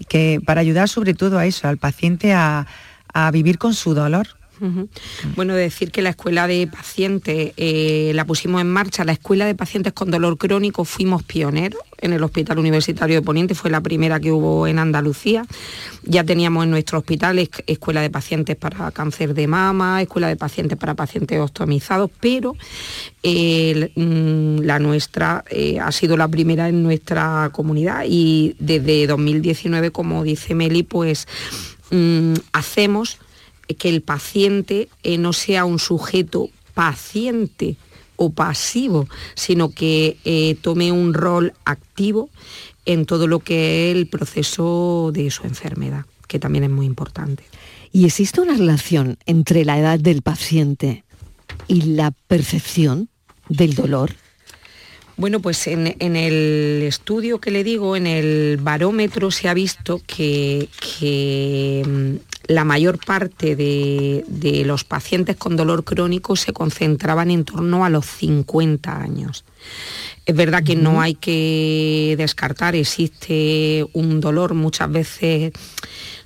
[0.09, 2.67] que para ayudar sobre todo a eso, al paciente a
[3.33, 4.29] vivir con su dolor.
[5.35, 9.55] Bueno, decir que la escuela de pacientes eh, la pusimos en marcha, la escuela de
[9.55, 14.21] pacientes con dolor crónico fuimos pioneros en el Hospital Universitario de Poniente, fue la primera
[14.21, 15.47] que hubo en Andalucía.
[16.03, 20.79] Ya teníamos en nuestro hospital escuela de pacientes para cáncer de mama, escuela de pacientes
[20.79, 22.55] para pacientes ostomizados, pero
[23.23, 30.23] mm, la nuestra eh, ha sido la primera en nuestra comunidad y desde 2019, como
[30.23, 31.27] dice Meli, pues
[31.91, 33.19] mm, hacemos
[33.75, 37.77] que el paciente eh, no sea un sujeto paciente
[38.17, 42.31] o pasivo, sino que eh, tome un rol activo
[42.85, 47.45] en todo lo que es el proceso de su enfermedad, que también es muy importante.
[47.93, 51.05] ¿Y existe una relación entre la edad del paciente
[51.67, 53.09] y la percepción
[53.49, 54.15] del dolor?
[55.19, 60.69] Bueno, pues en, el estudio que le digo, en el barómetro se ha visto que,
[61.87, 62.17] mm,
[62.53, 68.05] la mayor parte de, los pacientes con dolor crónico se concentraban en torno a los
[68.05, 69.45] 50 años.
[70.27, 75.53] Es verdad que no hay que descartar, existe un dolor muchas veces,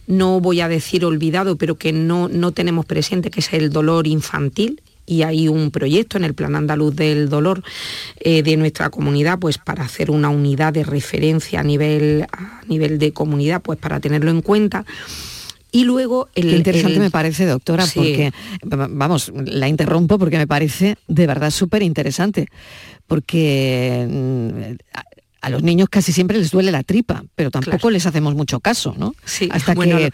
[0.09, 4.09] no voy a decir olvidado, pero que no, no tenemos presente, que es el dolor
[4.09, 7.65] infantil, y hay un proyecto en el Plan Andaluz del Dolor
[8.21, 13.01] eh, de nuestra comunidad, pues para hacer una unidad de referencia a nivel, a nivel
[13.01, 14.87] de comunidad, pues para tenerlo en cuenta.
[15.73, 18.31] Y luego el, Qué interesante me parece, doctora, porque
[18.63, 22.47] vamos, la interrumpo porque me parece de verdad súper interesante,
[23.09, 24.95] porque mm,
[25.43, 28.95] a, los niños casi siempre les duele la tripa, pero tampoco les hacemos mucho caso,
[28.97, 29.13] ¿no?
[29.25, 30.13] Sí, hasta que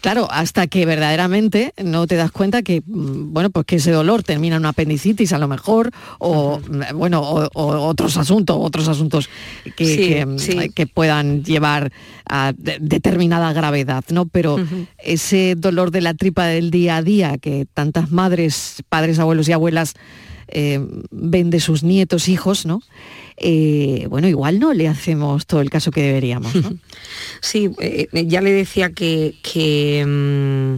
[0.00, 4.22] Claro, hasta que verdaderamente no te das cuenta que, mm, bueno, pues que ese dolor
[4.22, 9.28] termina en una apendicitis a lo mejor, o mm, bueno, o, otros asuntos, otros asuntos
[9.76, 11.92] que, mm, puedan llevar
[12.28, 14.26] a determinada gravedad, ¿no?
[14.26, 14.58] Pero
[14.98, 19.52] ese dolor de la tripa del día a día que tantas madres, padres, abuelos y
[19.52, 19.94] abuelas
[20.48, 22.80] eh, ven de sus nietos, hijos, ¿no?
[23.40, 26.52] Eh, bueno, igual no le hacemos todo el caso que deberíamos.
[27.40, 30.76] Sí, eh, ya le decía que, que, mm,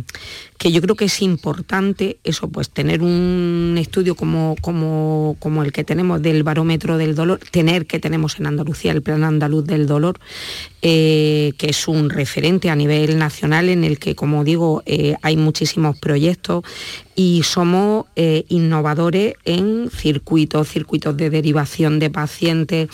[0.60, 5.72] que yo creo que es importante eso, pues tener un estudio como, como, como, el
[5.72, 9.86] que tenemos del barómetro del dolor, tener que tenemos en Andalucía el Plan Andaluz del
[9.86, 10.20] Dolor,
[10.82, 15.38] eh, que es un referente a nivel nacional en el que, como digo, eh, hay
[15.38, 16.62] muchísimos proyectos
[17.14, 22.88] y somos eh, innovadores en circuitos, circuitos de derivación de pacientes,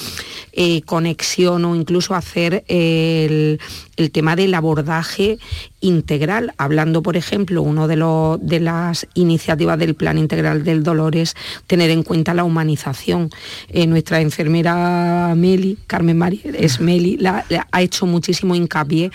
[0.87, 3.61] conexión o incluso hacer el,
[3.97, 5.39] el tema del abordaje
[5.81, 7.97] integral, hablando, por ejemplo, uno de,
[8.41, 11.35] de las iniciativas del Plan Integral del Dolor es
[11.67, 13.31] tener en cuenta la humanización.
[13.69, 19.11] Eh, nuestra enfermera Meli, Carmen María, es Meli, la, ha hecho muchísimo hincapié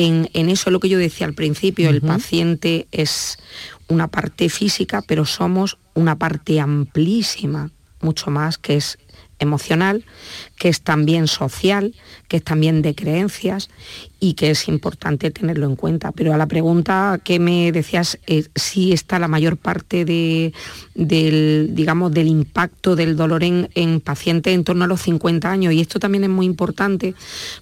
[0.00, 3.36] en, eso, lo que yo decía al principio, el paciente es
[3.88, 8.98] una parte física, pero somos una parte amplísima, mucho más, que es
[9.38, 10.04] emocional,
[10.56, 11.94] que es también social,
[12.26, 13.70] que es también de creencias
[14.20, 16.12] y que es importante tenerlo en cuenta.
[16.12, 20.52] Pero a la pregunta que me decías, eh, si está la mayor parte de,
[20.94, 25.72] del, digamos, del impacto del dolor en, pacientes en torno a los 50 años.
[25.72, 27.14] Y esto también es muy importante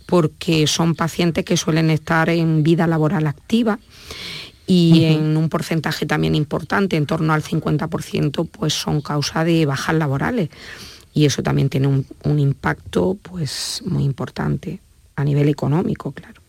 [0.07, 3.79] porque son pacientes que suelen estar en vida laboral activa
[4.67, 9.95] y en un porcentaje también importante, en torno al 50%, pues son causa de bajas
[9.95, 10.49] laborales
[11.17, 14.81] y eso también tiene un, impacto pues, muy importante
[15.17, 16.43] a nivel económico, claro.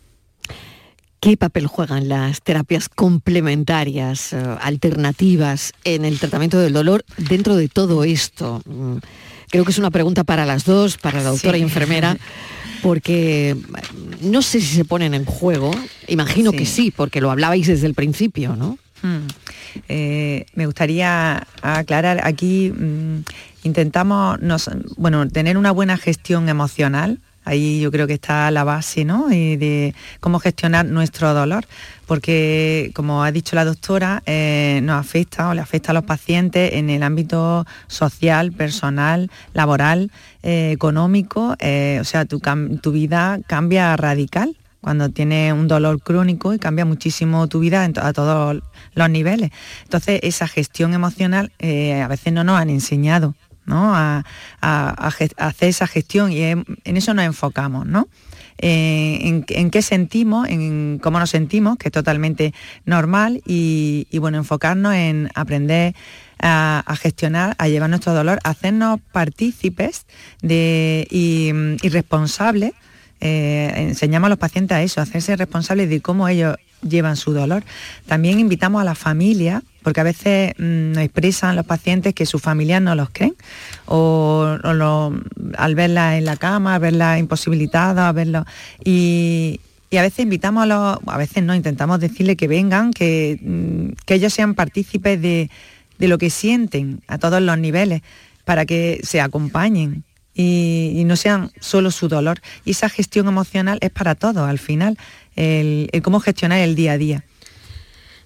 [1.21, 7.69] ¿Qué papel juegan las terapias complementarias, eh, alternativas en el tratamiento del dolor dentro de
[7.69, 8.61] todo esto?
[8.65, 8.97] Mm,
[9.49, 12.17] creo que es una pregunta para las dos, para la doctora y enfermera,
[12.83, 13.55] Porque
[14.21, 15.71] no sé si se ponen en juego,
[16.09, 18.77] imagino que sí, porque lo hablabais desde el principio, ¿no?
[19.01, 19.27] Hmm.
[19.89, 23.23] Eh, me gustaría aclarar aquí, mm,
[23.63, 24.39] intentamos
[24.97, 29.29] bueno, tener una buena gestión emocional Ahí yo creo que está la base ¿no?
[29.29, 31.65] de cómo gestionar nuestro dolor,
[32.05, 36.73] porque como ha dicho la doctora, eh, nos afecta o le afecta a los pacientes
[36.73, 40.11] en el ámbito social, personal, laboral,
[40.43, 46.85] eh, económico, o sea, tu, vida cambia radical cuando tienes un dolor crónico y cambia
[46.85, 48.63] muchísimo tu vida a todos
[48.93, 49.51] los niveles.
[49.83, 53.35] Entonces, esa gestión emocional a veces no nos han enseñado
[53.67, 54.23] a,
[54.61, 58.07] hacer esa gestión y en, eso nos enfocamos, ¿no?
[58.59, 62.53] Eh, en, qué sentimos, en cómo nos sentimos, que es totalmente
[62.85, 65.95] normal, y, bueno, enfocarnos en aprender
[66.39, 70.05] a, gestionar, a llevar nuestro dolor, a hacernos partícipes
[70.41, 71.51] de, y,
[71.89, 72.71] responsables.
[73.19, 77.33] Eh, enseñamos a los pacientes a eso, a hacerse responsables de cómo ellos llevan su
[77.33, 77.63] dolor.
[78.05, 82.41] También invitamos a la familia porque a veces mm, nos expresan los pacientes que sus
[82.41, 83.35] familias no los creen,
[83.85, 84.45] o,
[85.57, 88.45] al verla en la cama, a verla imposibilitada, a verlo.
[88.83, 89.61] Y,
[89.97, 94.15] a veces invitamos a los, a veces no, intentamos decirle que vengan, que, mm, que
[94.15, 95.49] ellos sean partícipes de,
[95.99, 98.01] lo que sienten a todos los niveles,
[98.43, 100.03] para que se acompañen.
[100.39, 102.39] Y, no sean solo su dolor.
[102.63, 104.97] Y esa gestión emocional es para todos, al final,
[105.35, 107.23] el, cómo gestionar el día a día.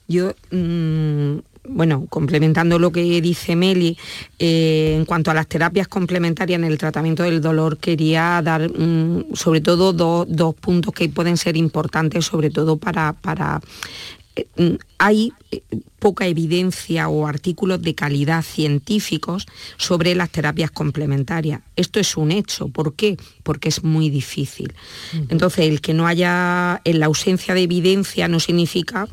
[0.08, 1.38] Yo mm,
[1.68, 3.98] bueno, complementando lo que dice Meli,
[4.40, 9.34] eh, en cuanto a las terapias complementarias en el tratamiento del dolor, quería dar mm,
[9.34, 13.14] sobre todo dos puntos que pueden ser importantes, sobre todo para...
[13.14, 13.62] para
[14.98, 15.62] hay eh,
[16.00, 19.46] poca evidencia o artículos de calidad científicos
[19.78, 21.62] sobre las terapias complementarias.
[21.76, 22.70] Esto es un hecho.
[22.70, 23.18] ¿Por qué?
[23.44, 24.74] Porque es muy difícil.
[25.30, 29.08] Entonces, el que no haya, en la ausencia de evidencia no significa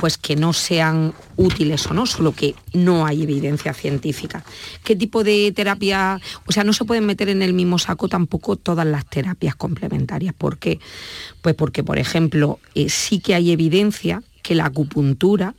[0.00, 4.42] pues que no sean útiles o no, solo que no hay evidencia científica.
[4.82, 6.18] ¿Qué tipo de terapia?
[6.46, 10.32] O sea, no se pueden meter en el mismo saco tampoco todas las terapias complementarias.
[10.32, 10.80] ¿Por qué?
[11.42, 15.54] Pues porque, por ejemplo, eh, sí que hay evidencia que la acupuntura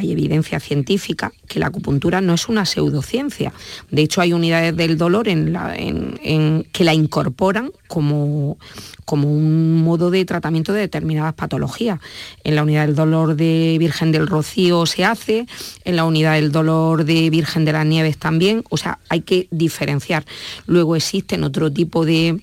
[0.00, 3.52] hay evidencia científica que la acupuntura no es una pseudociencia.
[3.90, 8.56] De hecho, hay unidades del dolor en que la incorporan como,
[9.04, 12.00] como un modo de tratamiento de determinadas patologías.
[12.44, 15.46] En la unidad del dolor de Virgen del Rocío se hace,
[15.84, 19.48] en la unidad del dolor de Virgen de las Nieves también, o sea, hay que
[19.50, 20.24] diferenciar.
[20.66, 22.40] Luego existen otro tipo de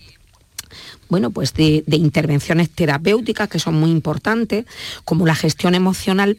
[1.09, 4.65] bueno, pues de, intervenciones terapéuticas que son muy importantes,
[5.05, 6.37] como la gestión emocional,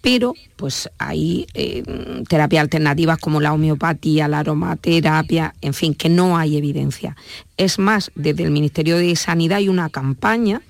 [0.00, 1.82] pero pues hay eh,
[2.28, 7.16] terapias alternativas como la homeopatía, la aromaterapia, en fin, que no hay evidencia.
[7.56, 10.62] Es más, desde el Ministerio de Sanidad hay una campaña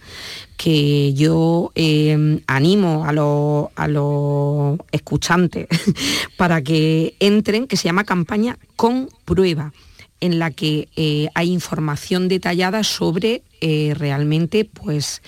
[0.56, 5.66] que yo eh, animo a los, a los escuchantes
[6.38, 9.72] para que entren, que se llama campaña con prueba
[10.20, 13.42] en la que eh, hay información detallada sobre
[13.94, 15.22] realmente pues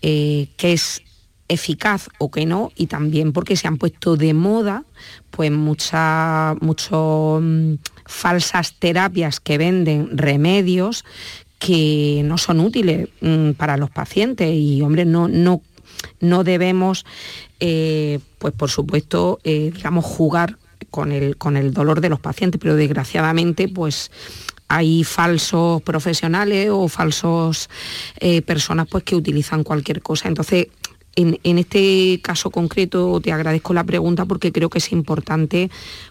[0.00, 1.02] qué es
[1.48, 4.84] eficaz o que no y también porque se han puesto de moda
[5.30, 7.74] pues muchas mm,
[8.06, 11.04] falsas terapias que venden remedios
[11.58, 14.52] que no son útiles mm, para los pacientes.
[14.52, 15.62] Y hombre no, no,
[16.20, 17.04] no debemos
[17.60, 20.58] eh, pues por supuesto eh, digamos jugar
[20.90, 24.10] con el, con el dolor de los pacientes pero desgraciadamente pues
[24.72, 27.68] hay falsos profesionales o falsos
[28.18, 30.28] eh, personas pues que utilizan cualquier cosa.
[30.28, 30.68] Entonces,
[31.16, 35.70] en, este caso concreto te agradezco la pregunta porque creo que es importante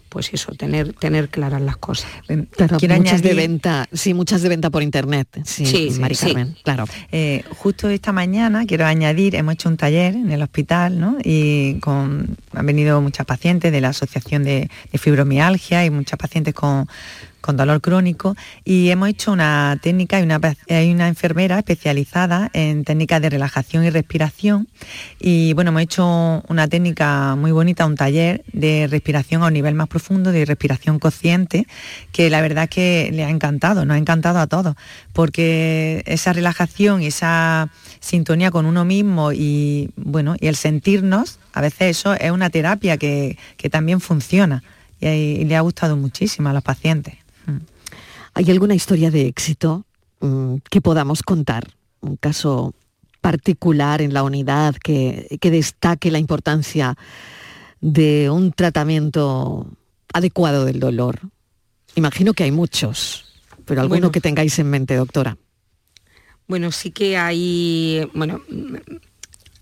[0.09, 2.11] pues eso, tener, tener claras las cosas.
[2.57, 5.27] Claro, muchas de venta, sí, muchas de venta por internet.
[5.45, 6.83] Sí, sí Mari Carmen, claro.
[7.13, 11.17] Eh, justo esta mañana quiero añadir, hemos hecho un taller en el hospital, ¿no?
[11.23, 16.89] Y con, han venido muchas pacientes de la Asociación de Fibromialgia y muchas pacientes con
[17.41, 20.39] con dolor crónico y hemos hecho una técnica, hay una,
[20.69, 24.67] hay una enfermera especializada en técnicas de relajación y respiración
[25.19, 29.75] y bueno, hemos hecho una técnica muy bonita, un taller de respiración a un nivel
[29.75, 31.67] más profundo, de respiración consciente,
[32.11, 34.75] que la verdad que le ha encantado, nos ha encantado a todos,
[35.13, 37.69] porque esa relajación y esa
[37.99, 42.97] sintonía con uno mismo y bueno, y el sentirnos, a veces eso es una terapia
[42.97, 43.37] que,
[43.71, 44.63] también funciona
[44.99, 47.20] y le ha gustado muchísimo a los pacientes.
[48.33, 49.85] ¿Hay alguna historia de éxito
[50.19, 51.67] mm, que podamos contar?
[52.01, 52.73] Un caso
[53.21, 56.97] particular en la unidad que, destaque la importancia
[57.79, 59.67] de un tratamiento
[60.13, 61.19] adecuado del dolor.
[61.95, 63.25] Imagino que hay muchos,
[63.65, 65.37] pero alguno que tengáis en mente, doctora.
[66.47, 68.41] Bueno, sí que hay, bueno,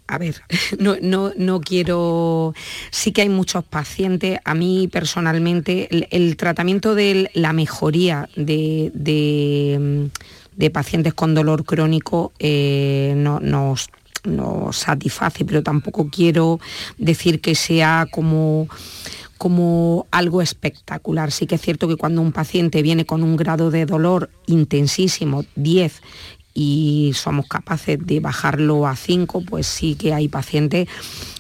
[0.09, 0.41] a ver,
[0.79, 2.53] no, no, quiero,
[2.89, 10.69] sí que hay muchos pacientes, a mí personalmente, el, tratamiento de la mejoría de, de,
[10.71, 13.89] pacientes con dolor crónico eh, no, nos,
[14.23, 16.59] nos satisface, pero tampoco quiero
[16.97, 18.67] decir que sea como
[19.37, 21.31] como algo espectacular.
[21.31, 25.45] Sí que es cierto que cuando un paciente viene con un grado de dolor intensísimo,
[25.55, 26.01] 10,
[26.59, 30.89] y somos capaces de bajarlo a 5, pues sí que hay pacientes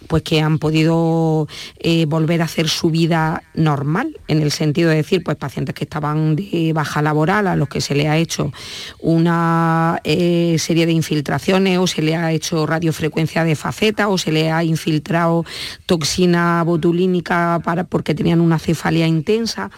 [0.09, 1.47] pues que han podido
[1.77, 5.83] eh, volver a hacer su vida normal, en el sentido de decir, pues pacientes que
[5.83, 8.51] estaban de baja laboral, a los que se le ha hecho
[8.99, 14.31] una eh, serie de infiltraciones o se le ha hecho radiofrecuencia de faceta o se
[14.31, 15.45] le ha infiltrado
[15.85, 19.69] toxina botulínica para, porque tenían una cefalea intensa.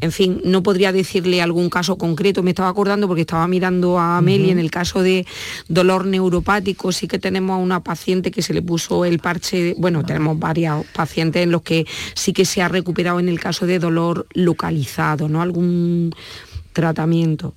[0.00, 4.18] En fin, no podría decirle algún caso concreto, me estaba acordando porque estaba mirando a
[4.22, 5.26] Meli en el caso de
[5.68, 10.04] dolor neuropático, sí que tenemos a una paciente que se le puso el parche bueno,
[10.04, 13.78] tenemos varios pacientes en los que sí que se ha recuperado en el caso de
[13.78, 15.42] dolor localizado, ¿no?
[15.42, 16.14] Algún
[16.72, 17.54] tratamiento.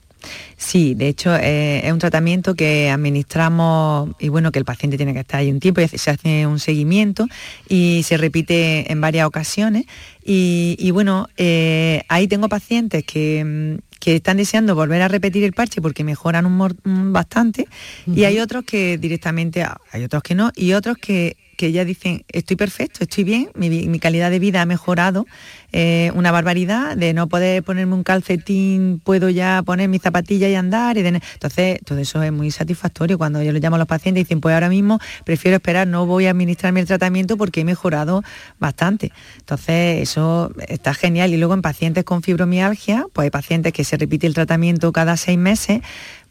[0.57, 5.13] Sí, de hecho eh, es un tratamiento que administramos y bueno, que el paciente tiene
[5.13, 7.27] que estar ahí un tiempo y se hace un seguimiento
[7.69, 9.85] y se repite en varias ocasiones.
[10.29, 15.53] Y, bueno, eh, ahí tengo pacientes que, mm, que, están deseando volver a repetir el
[15.53, 17.67] parche porque mejoran un, bastante
[18.05, 22.23] y hay otros que directamente, hay otros que no y otros que que ya dicen,
[22.29, 25.25] estoy perfecto, estoy bien, mi, calidad de vida ha mejorado,
[25.71, 30.55] eh, una barbaridad, de no poder ponerme un calcetín, puedo ya poner mis zapatillas y
[30.55, 30.97] andar.
[30.97, 33.17] Y Entonces, todo eso es muy satisfactorio.
[33.17, 36.05] Cuando yo le llamo a los pacientes y dicen, pues ahora mismo prefiero esperar, no
[36.05, 38.23] voy a administrarme el tratamiento porque he mejorado
[38.59, 39.11] bastante.
[39.39, 41.33] Entonces, eso está genial.
[41.33, 45.17] Y luego en pacientes con fibromialgia, pues hay pacientes que se repite el tratamiento cada
[45.17, 45.81] seis meses,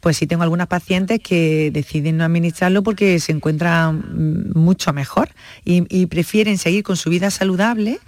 [0.07, 5.31] pues sí tengo algunas pacientes que deciden no administrarlo porque se encuentran mucho mejor
[5.65, 7.99] y, prefieren seguir con su vida saludable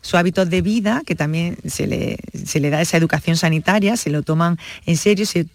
[0.00, 4.58] sus hábitos de vida, que también se le, da esa educación sanitaria, se lo toman
[4.86, 5.46] en serio, se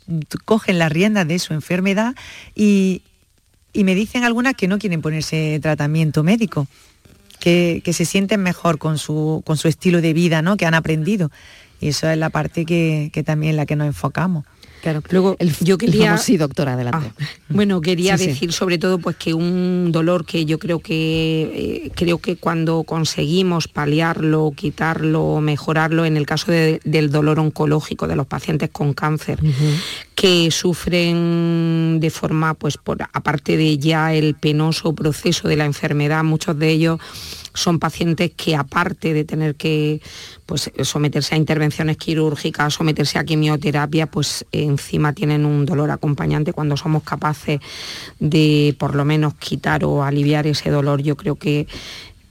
[0.46, 2.14] cogen las riendas de su enfermedad
[2.54, 3.02] y,
[3.74, 6.68] me dicen algunas que no quieren ponerse tratamiento médico,
[7.40, 10.58] que, se sienten mejor con su, con su estilo de vida, ¿no?
[10.58, 11.32] que han aprendido.
[11.82, 14.46] Y eso es la parte que, que también en la que nos enfocamos.
[14.88, 15.04] Claro.
[15.10, 16.18] Luego, yo quería...
[16.18, 17.12] sí, doctora, adelante.
[17.20, 21.92] Ah, bueno, quería decir sobre todo pues que un dolor que yo creo que eh,
[21.94, 28.28] creo que cuando conseguimos paliarlo, quitarlo, mejorarlo, en el caso del dolor oncológico de los
[28.28, 29.40] pacientes con cáncer,
[30.16, 36.24] que sufren de forma, pues por aparte de ya el penoso proceso de la enfermedad,
[36.24, 37.00] muchos de ellos
[37.58, 40.02] son pacientes que aparte de tener que
[40.46, 46.54] pues, someterse a intervenciones quirúrgicas, someterse a quimioterapia, pues encima tienen un dolor acompañante.
[46.54, 47.60] Cuando somos capaces
[48.20, 51.68] de por lo menos quitar o aliviar ese dolor, yo creo que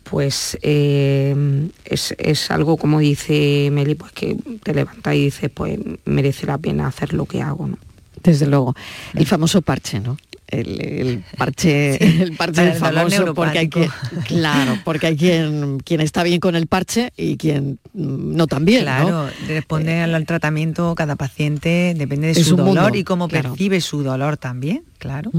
[0.05, 6.47] pues eh, es, algo como dice Meli, pues que te levanta y dices, pues merece
[6.47, 7.67] la pena hacer lo que hago.
[7.67, 7.79] ¿no?
[8.23, 8.77] Desde luego.
[9.15, 10.17] El famoso parche, ¿no?
[10.49, 13.89] el, parche, el parche famoso, porque hay que,
[14.27, 18.83] claro, porque hay quien, quien está bien con el parche y quien no tan bien.
[18.83, 24.03] Claro, responde eh, al tratamiento cada paciente, depende de su dolor y cómo percibe su
[24.03, 25.31] dolor también, claro.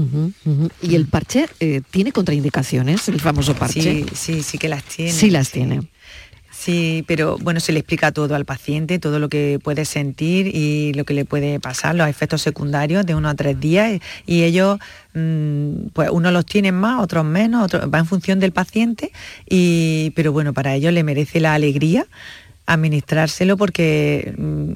[0.82, 3.80] Y el parche eh, tiene contraindicaciones, el famoso parche.
[3.80, 5.12] Sí, sí, sí que las tiene.
[5.12, 5.88] Sí las tiene.
[6.68, 10.92] Sí, pero bueno, se le explica todo al paciente, todo lo que puede sentir y
[10.92, 14.78] lo que le puede pasar, los efectos secundarios de uno a tres días y ellos,
[15.14, 19.12] mm, pues unos los tienen más, otros menos, otros, va en función del paciente,
[19.48, 22.06] y, pero bueno, para ellos le merece la alegría
[22.66, 24.72] administrárselo porque mm,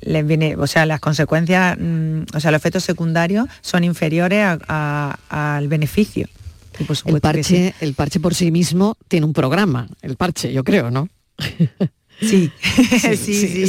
[0.00, 5.68] les viene, o sea, las consecuencias, mm, o sea, los efectos secundarios son inferiores al
[5.68, 6.26] beneficio
[7.04, 11.08] el parche, el parche por sí mismo tiene un programa, el parche, yo creo, ¿no?
[12.28, 12.50] Sí,
[13.16, 13.66] sí, sí,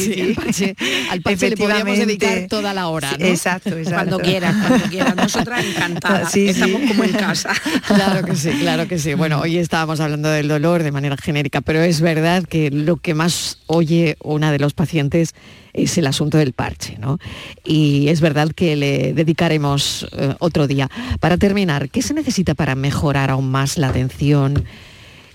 [0.53, 0.75] sí,
[1.11, 3.25] al parche le podríamos dedicar toda la hora, ¿no?
[3.25, 3.93] Exacto, exacto.
[3.93, 5.15] Cuando quieras, cuando quieras.
[5.15, 7.51] Nosotras encantadas, estamos como en casa.
[7.87, 9.13] Claro que sí, claro que sí.
[9.13, 13.13] Bueno, hoy estábamos hablando del dolor de manera genérica, pero es verdad que lo que
[13.13, 15.35] más oye una de los pacientes
[15.73, 17.19] es el asunto del parche, ¿no?
[17.63, 20.89] Y es verdad que le dedicaremos eh, otro día.
[21.19, 24.65] Para terminar, ¿qué se necesita para mejorar aún más la atención,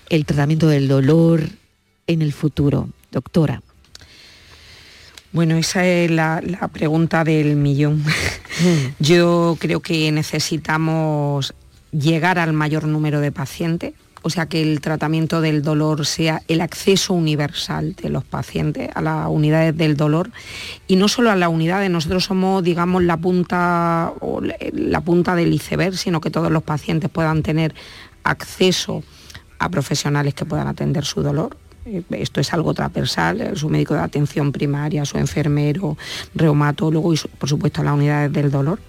[0.09, 1.49] el tratamiento del dolor
[2.07, 3.63] en el futuro, doctora?
[5.31, 6.41] Bueno, esa es la,
[6.71, 7.99] pregunta del millón.
[7.99, 8.95] Mm.
[8.99, 11.53] Yo creo que necesitamos
[11.91, 13.93] llegar al mayor número de pacientes
[14.25, 19.01] o sea, que el tratamiento del dolor sea el acceso universal de los pacientes a
[19.03, 20.31] las unidades del dolor
[20.87, 25.53] y no solo a las unidades, nosotros somos, digamos, la punta, o la punta del
[25.53, 27.75] iceberg, sino que todos los pacientes puedan tener
[28.23, 29.03] acceso
[29.59, 31.55] a profesionales que puedan atender su dolor.
[31.85, 35.97] Eh, esto es algo transversal, eh, su médico de atención primaria, su enfermero,
[36.33, 38.79] reumatólogo y por supuesto las unidades del dolor.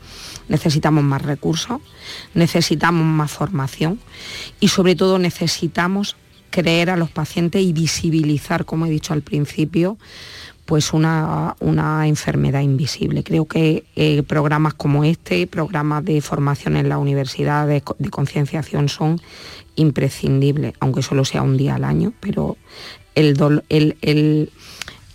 [0.49, 1.81] Necesitamos más recursos,
[2.35, 4.01] necesitamos más formación
[4.61, 6.17] y sobre todo necesitamos
[6.51, 9.99] creer a los pacientes y visibilizar, como he dicho al principio,
[10.65, 11.55] pues una,
[12.07, 13.23] enfermedad invisible.
[13.23, 19.21] Creo que eh, programas como este, programas de formación en la universidad, de, concienciación, son
[19.77, 22.57] imprescindibles, aunque solo sea un día al año, pero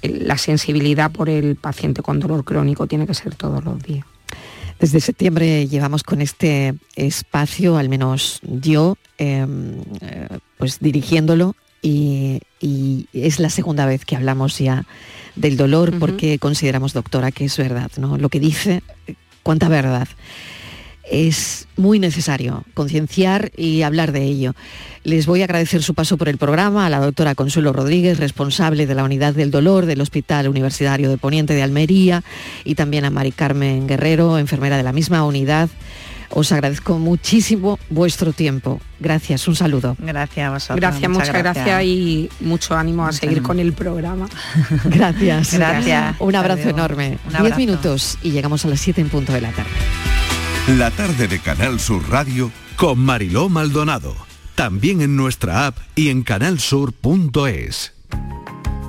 [0.01, 4.05] la sensibilidad por el paciente con dolor crónico tiene que ser todos los días.
[4.80, 12.41] Desde septiembre llevamos con este espacio, al menos yo, em, eh, pues dirigiéndolo y,
[13.14, 14.86] es la segunda vez que hablamos ya
[15.36, 18.18] del dolor porque consideramos, doctora, que es verdad, ¿no?
[18.18, 18.84] Lo que dice,
[19.43, 20.07] cuánta verdad
[21.12, 24.55] es muy necesario concienciar y hablar de ello.
[25.03, 28.88] Les voy a agradecer su paso por el programa a la doctora Consuelo Rodríguez, responsable
[28.88, 32.24] de la Unidad del Dolor del Hospital Universitario de Poniente de Almería,
[32.64, 35.70] y también a Mari Carmen Guerrero, enfermera de la misma unidad.
[36.30, 38.80] Os agradezco muchísimo vuestro tiempo.
[39.01, 39.97] Gracias, un saludo.
[39.99, 40.80] Gracias a vosotros.
[40.80, 41.84] Gracias, muchas, gracias.
[41.84, 44.30] y mucho ánimo a seguir con el programa.
[44.86, 45.53] Gracias.
[45.55, 46.16] Gracias.
[46.20, 47.18] Un abrazo enorme.
[47.41, 49.72] Diez minutos y llegamos a las siete en punto de la tarde.
[50.68, 54.16] La tarde de Canal Sur Radio con Mariló Maldonado.
[54.53, 57.93] También en nuestra app y en canalsur.es.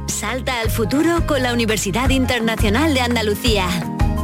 [0.06, 3.66] Salta al futuro con la Universidad Internacional de Andalucía.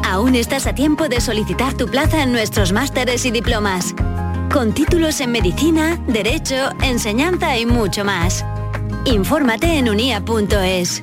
[0.04, 3.94] Aún estás a tiempo de solicitar tu plaza en nuestros másteres y diplomas.
[4.52, 8.44] Con títulos en medicina, derecho, enseñanza y mucho más.
[9.06, 11.02] Infórmate en unia.es.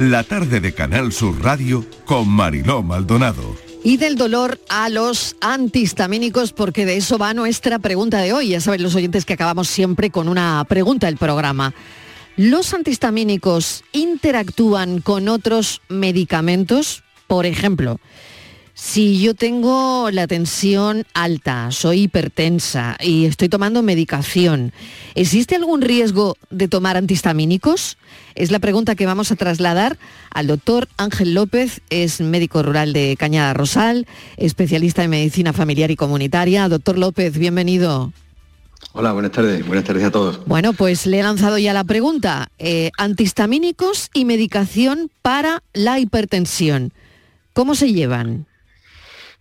[0.00, 3.54] La tarde de Canal Sur Radio con Mariló Maldonado.
[3.84, 8.48] Y del dolor a los antihistamínicos, porque de eso va nuestra pregunta de hoy.
[8.48, 11.74] Ya saben los oyentes que acabamos siempre con una pregunta del programa.
[12.38, 17.02] ¿Los antihistamínicos interactúan con otros medicamentos?
[17.26, 18.00] Por ejemplo,
[18.74, 24.72] si yo tengo la tensión alta, soy hipertensa y estoy tomando medicación,
[25.14, 27.98] ¿existe algún riesgo de tomar antihistamínicos?
[28.34, 29.98] Es la pregunta que vamos a trasladar
[30.30, 34.06] al doctor Ángel López, es médico rural de Cañada Rosal,
[34.36, 36.68] especialista en medicina familiar y comunitaria.
[36.68, 38.12] Doctor López, bienvenido.
[38.92, 39.64] Hola, buenas tardes.
[39.66, 40.44] Buenas tardes a todos.
[40.46, 42.50] Bueno, pues le he lanzado ya la pregunta.
[42.58, 46.92] Eh, antihistamínicos y medicación para la hipertensión.
[47.52, 48.46] ¿Cómo se llevan?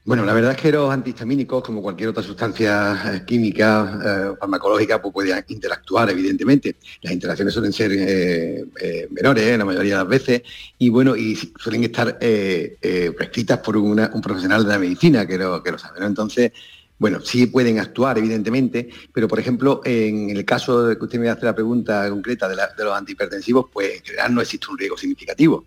[0.09, 4.99] Bueno, la verdad es que los antihistamínicos, como cualquier otra sustancia eh, química, eh, farmacológica,
[4.99, 6.77] pues pueden interactuar, evidentemente.
[7.03, 10.41] Las interacciones suelen ser eh, menores la mayoría de las veces
[10.79, 15.73] y bueno, y suelen estar prescritas por un profesional de la medicina que lo, que
[15.73, 16.03] lo sabe.
[16.03, 16.53] Entonces,
[16.97, 21.29] bueno, sí pueden actuar, evidentemente, pero por ejemplo, en el caso de que usted me
[21.29, 25.65] hace la pregunta concreta de, los antihipertensivos, pues en general no existe un riesgo significativo,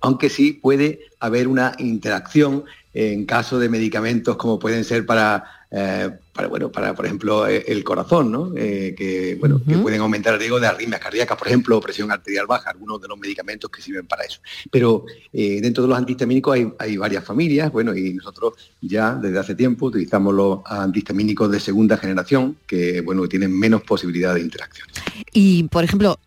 [0.00, 2.64] aunque sí puede haber una interacción
[2.94, 7.64] en caso de medicamentos como pueden ser para, eh, para bueno, para, por ejemplo, eh,
[7.68, 8.52] el corazón, ¿no?
[8.54, 12.46] Eh, que, bueno, que pueden aumentar el riesgo de arritmias cardíacas, por ejemplo, presión arterial
[12.46, 14.40] baja, algunos de los medicamentos que sirven para eso.
[14.70, 19.54] Pero dentro de los antihistamínicos hay, hay, varias familias, bueno, y nosotros ya desde hace
[19.54, 24.86] tiempo utilizamos los antihistamínicos de segunda generación, que, bueno, tienen menos posibilidad de interacción.
[25.32, 26.18] Y, por ejemplo,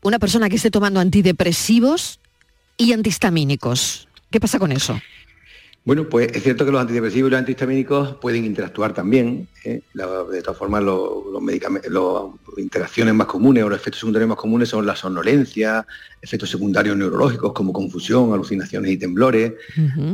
[0.00, 2.20] una persona que esté tomando antidepresivos
[2.78, 4.98] y antihistamínicos, ¿qué pasa con eso?
[5.86, 9.46] Bueno, pues es cierto que los antidepresivos y los antihistamínicos pueden interactuar también.
[9.66, 9.82] ¿eh?
[9.94, 14.68] de todas formas, los, medicamentos, las interacciones más comunes o los efectos secundarios más comunes
[14.68, 15.86] son la somnolencia,
[16.20, 19.52] efectos secundarios neurológicos como confusión, alucinaciones y temblores,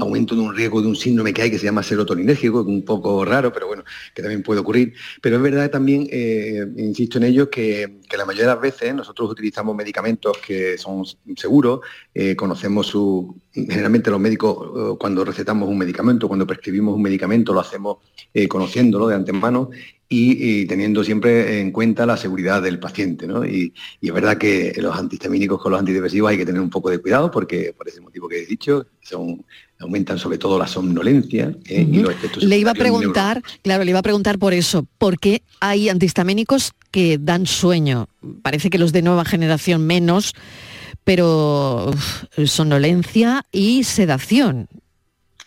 [0.01, 2.77] aumento de un riesgo de un síndrome que hay que se llama serotoninérgico, que es
[2.77, 4.95] un poco raro, pero bueno, que también puede ocurrir.
[5.21, 9.31] Pero es verdad también, eh, insisto en ello, que, la mayoría de las veces nosotros
[9.31, 11.05] utilizamos medicamentos que son
[11.37, 11.81] seguros,
[12.15, 13.41] eh, conocemos su...
[13.55, 17.99] Generalmente los médicos eh, cuando recetamos un medicamento, cuando prescribimos un medicamento, lo hacemos
[18.49, 19.69] conociéndolo de antemano
[20.13, 23.27] y, teniendo siempre en cuenta la seguridad del paciente.
[23.27, 23.45] ¿no?
[23.45, 26.99] Y, es verdad que los antihistamínicos con los antidepresivos hay que tener un poco de
[26.99, 29.45] cuidado porque por ese motivo que he dicho, son,
[29.79, 31.87] aumentan sobre todo la somnolencia ¿eh?
[31.91, 35.19] y los efectos Le iba a preguntar, claro, le iba a preguntar por eso, ¿por
[35.19, 38.09] qué hay antihistamínicos que dan sueño?
[38.43, 40.35] Parece que los de nueva generación menos,
[41.05, 41.91] pero
[42.45, 44.69] somnolencia y sedación.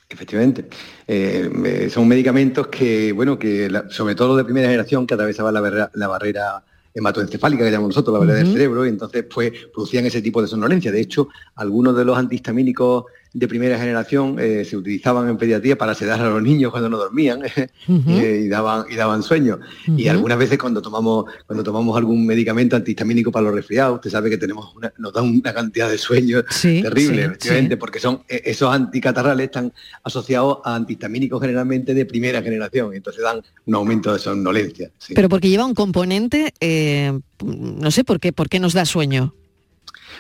[0.10, 0.68] Efectivamente.
[1.08, 5.92] Eh, son medicamentos que, bueno, que sobre todo de primera generación, que atravesaban la, barrera,
[5.94, 10.22] la barrera hematoencefálica que llamamos nosotros, la barrera del cerebro, y entonces pues producían ese
[10.22, 10.92] tipo de somnolencia.
[10.92, 13.06] De hecho, algunos de los antihistamínicos
[13.36, 16.98] de primera generación eh, se utilizaban en pediatría para sedar a los niños cuando no
[16.98, 17.42] dormían
[18.08, 19.60] eh, y, daban, y daban sueño.
[19.86, 24.30] Y algunas veces cuando tomamos, cuando tomamos algún medicamento antihistamínico para los resfriados, usted sabe
[24.30, 29.48] que tenemos nos dan una cantidad de sueños terrible, efectivamente, porque son e, esos anticatarrales
[29.48, 29.74] están
[30.04, 34.92] asociados a antihistamínicos generalmente de primera generación, y entonces dan un aumento de somnolencia.
[35.14, 39.34] Pero porque lleva un componente, eh, no sé por qué, por qué nos da sueño.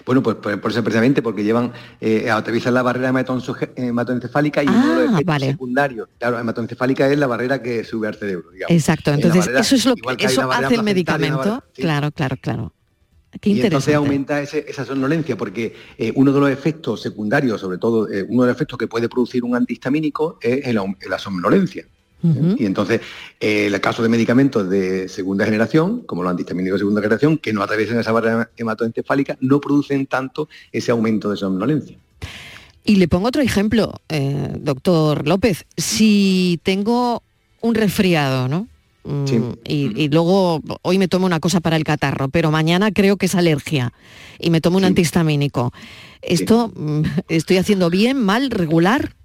[0.05, 3.09] Bueno, pues por, eso precisamente porque llevan, eh, atraviesan la barrera
[3.75, 6.09] hematoencefálica y uno de los ah, secundarios.
[6.17, 8.49] Claro, hematoencefálica es la barrera que sube al cerebro.
[8.67, 11.63] Exacto, entonces eso es lo que eso hace el medicamento.
[11.73, 12.73] Claro, claro, claro.
[13.41, 18.09] Qué y entonces aumenta esa somnolencia porque eh, uno de los efectos secundarios, sobre todo
[18.09, 21.85] eh, uno de los efectos que puede producir un antihistamínico es la somnolencia.
[22.57, 23.01] Y entonces,
[23.39, 27.53] eh, el caso de medicamentos de segunda generación, como los antihistamínicos de segunda generación, que
[27.53, 31.97] no atraviesan esa barrera hematoencefálica, no producen tanto ese aumento de somnolencia.
[32.83, 35.65] Y le pongo otro ejemplo, eh, doctor López.
[35.75, 37.23] Si tengo
[37.61, 38.67] un resfriado, ¿no?
[39.05, 39.25] Mm,
[39.63, 43.35] y, luego hoy me tomo una cosa para el catarro, pero mañana creo que es
[43.35, 43.93] alergia
[44.39, 45.71] y me tomo un antihistamínico.
[46.21, 49.15] ¿Esto mm, estoy haciendo bien, mal, regular?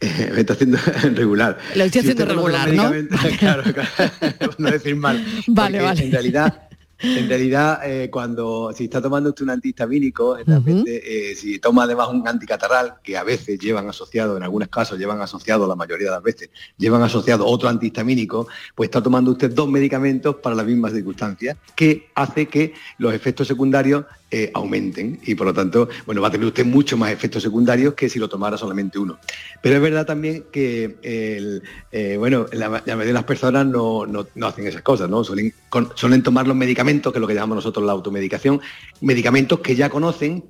[0.00, 0.78] Me está haciendo
[1.14, 1.58] regular.
[1.74, 2.90] Lo estoy haciendo regular, ¿no?
[3.38, 5.24] Claro, claro, no decir mal.
[5.46, 6.04] Vale, vale.
[6.04, 6.68] En realidad,
[7.00, 12.26] en realidad, eh, cuando si está tomando usted un antihistamínico, eh, si toma además un
[12.26, 16.22] anticatarral, que a veces llevan asociado, en algunos casos llevan asociado, la mayoría de las
[16.22, 21.56] veces, llevan asociado otro antihistamínico, pues está tomando usted dos medicamentos para las mismas circunstancias,
[21.74, 24.04] que hace que los efectos secundarios
[24.36, 27.94] eh, aumenten y por lo tanto, bueno, va a tener usted mucho más efectos secundarios
[27.94, 29.16] que si lo tomara solamente uno.
[29.62, 34.82] Pero es verdad también que, el, bueno, la, mayoría de las personas no, hacen esas
[34.82, 35.22] cosas, ¿no?
[35.22, 35.54] Suelen,
[35.94, 38.60] suelen tomar los medicamentos que es lo que llamamos nosotros la automedicación,
[39.00, 40.42] medicamentos que ya conocen,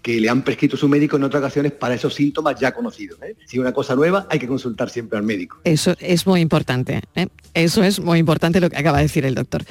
[0.00, 3.20] que le han prescrito su médico en otras ocasiones para esos síntomas ya conocidos.
[3.20, 3.36] ¿eh?
[3.46, 5.60] Si una cosa nueva, hay que consultar siempre al médico.
[5.64, 7.02] Eso es muy importante.
[7.14, 7.26] ¿eh?
[7.52, 9.64] Eso es muy importante lo que acaba de decir el doctor.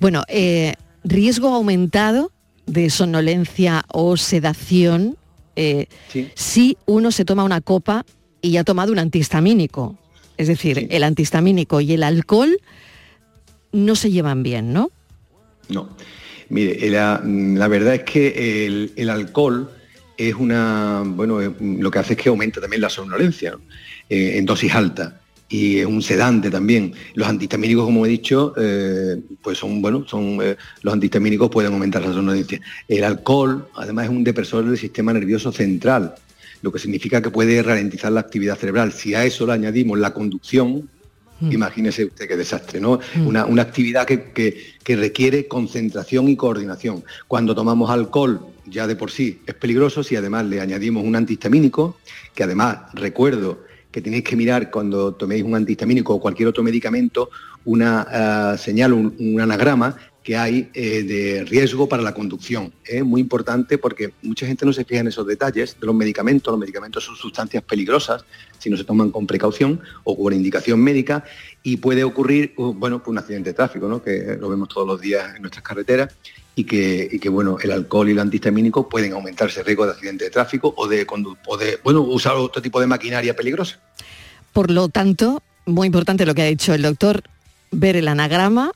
[0.00, 2.32] Bueno, eh, riesgo aumentado
[2.66, 5.16] de somnolencia o sedación
[6.34, 8.04] si uno se toma una copa
[8.42, 9.96] y ha tomado un antihistamínico.
[10.36, 12.58] Es decir, el antihistamínico y el alcohol
[13.72, 14.90] no se llevan bien, ¿no?
[15.68, 15.88] No.
[16.48, 17.20] Mire, la,
[17.68, 19.70] verdad es que el, alcohol
[20.16, 23.56] es una, bueno, lo que hace es que aumenta también la somnolencia
[24.08, 26.92] eh, en dosis alta y es un sedante también.
[27.14, 32.02] Los antihistamínicos, como he dicho, eh, pues son, bueno, son, eh, los antihistamínicos pueden aumentar
[32.02, 32.60] la somnolencia.
[32.88, 36.14] El alcohol, además, es un depresor del sistema nervioso central,
[36.62, 38.92] lo que significa que puede ralentizar la actividad cerebral.
[38.92, 40.88] Si a eso le añadimos la conducción,
[41.40, 41.52] Mm.
[41.52, 42.98] Imagínese usted qué desastre, ¿no?
[43.14, 43.26] Mm.
[43.26, 47.04] Una, actividad que, requiere concentración y coordinación.
[47.28, 51.98] Cuando tomamos alcohol, ya de por sí es peligroso, si además le añadimos un antihistamínico,
[52.34, 53.65] que además recuerdo
[53.96, 57.30] que tenéis que mirar cuando toméis un antihistamínico o cualquier otro medicamento,
[57.64, 62.74] una ah, señal, un, anagrama que hay eh, de riesgo para la conducción.
[62.84, 66.52] Es muy importante porque mucha gente no se fija en esos detalles de los medicamentos.
[66.52, 68.26] Los medicamentos son sustancias peligrosas
[68.58, 71.24] si no se toman con precaución o con indicación médica
[71.62, 74.02] y puede ocurrir, bueno, un accidente de tráfico, ¿no?
[74.02, 76.14] que lo vemos todos los días en nuestras carreteras
[76.56, 80.24] y que, que, bueno, el alcohol y el antihistamínico pueden aumentar ese riesgo de accidente
[80.24, 81.06] de tráfico o de,
[81.46, 83.78] o de bueno, usar otro tipo de maquinaria peligrosa.
[84.52, 87.22] Por lo tanto, muy importante lo que ha dicho el doctor,
[87.70, 88.72] ver el anagrama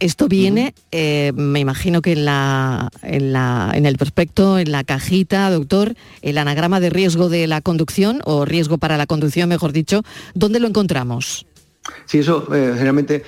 [0.00, 4.84] esto viene, eh, me imagino que en, la, en, la, en, el prospecto, en la
[4.84, 9.72] cajita, doctor, el anagrama de riesgo de la conducción o riesgo para la conducción, mejor
[9.72, 10.02] dicho,
[10.34, 11.46] ¿dónde lo encontramos?
[12.06, 13.24] Sí, eso eh, generalmente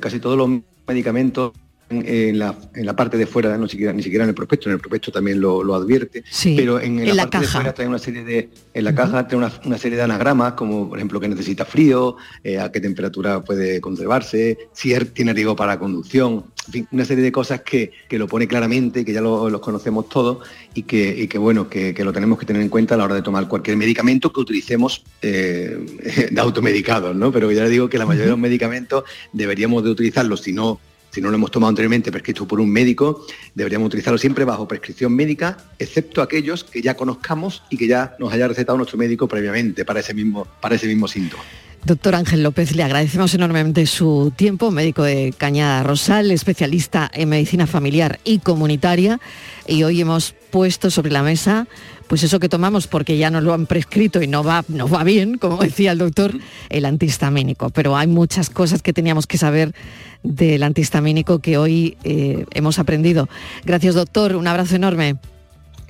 [0.00, 0.50] casi todos los
[0.88, 1.52] medicamentos
[1.90, 4.74] en la, en la parte de fuera, no siquiera, ni siquiera en el prospecto, en
[4.74, 7.74] el prospecto también lo, lo advierte, Sí, pero en, en la, la parte de fuera
[7.74, 10.98] trae una serie de, en la caja trae una, una serie de anagramas, como por
[10.98, 16.44] ejemplo que necesita frío, eh, a qué temperatura puede conservarse, si tiene riesgo para conducción,
[16.66, 19.60] en fin, una serie de cosas que, que lo pone claramente, que ya lo- los
[19.62, 22.94] conocemos todos y que, y que bueno, que, que lo tenemos que tener en cuenta
[22.94, 27.32] a la hora de tomar cualquier medicamento que utilicemos eh, de automedicados, ¿no?
[27.32, 30.78] Pero ya le digo que la mayoría de los medicamentos deberíamos de utilizarlos, si no
[31.10, 35.14] si no lo hemos tomado anteriormente prescrito por un médico, deberíamos utilizarlo siempre bajo prescripción
[35.14, 39.84] médica, excepto aquellos que ya conozcamos y que ya nos haya recetado nuestro médico previamente
[39.84, 41.42] para ese mismo, para ese mismo síntoma.
[41.84, 47.66] Doctor Ángel López, le agradecemos enormemente su tiempo, médico de Cañada Rosal, especialista en medicina
[47.66, 49.20] familiar y comunitaria,
[49.66, 51.68] y hoy hemos puesto sobre la mesa
[52.08, 55.04] pues eso que tomamos porque ya nos lo han prescrito y no va, no va
[55.04, 56.34] bien, como decía el doctor,
[56.70, 57.70] el antihistamínico.
[57.70, 59.74] Pero hay muchas cosas que teníamos que saber
[60.22, 63.28] del antihistamínico que hoy eh, hemos aprendido.
[63.64, 64.34] Gracias, doctor.
[64.36, 65.16] Un abrazo enorme.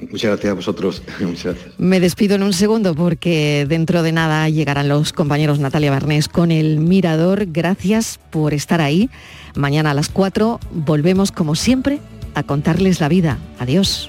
[0.00, 1.02] Muchas gracias a vosotros.
[1.20, 1.74] Muchas gracias.
[1.78, 6.52] Me despido en un segundo porque dentro de nada llegarán los compañeros Natalia Barnés con
[6.52, 7.46] el Mirador.
[7.46, 9.10] Gracias por estar ahí.
[9.56, 12.00] Mañana a las 4 volvemos como siempre
[12.34, 13.38] a contarles la vida.
[13.58, 14.08] Adiós.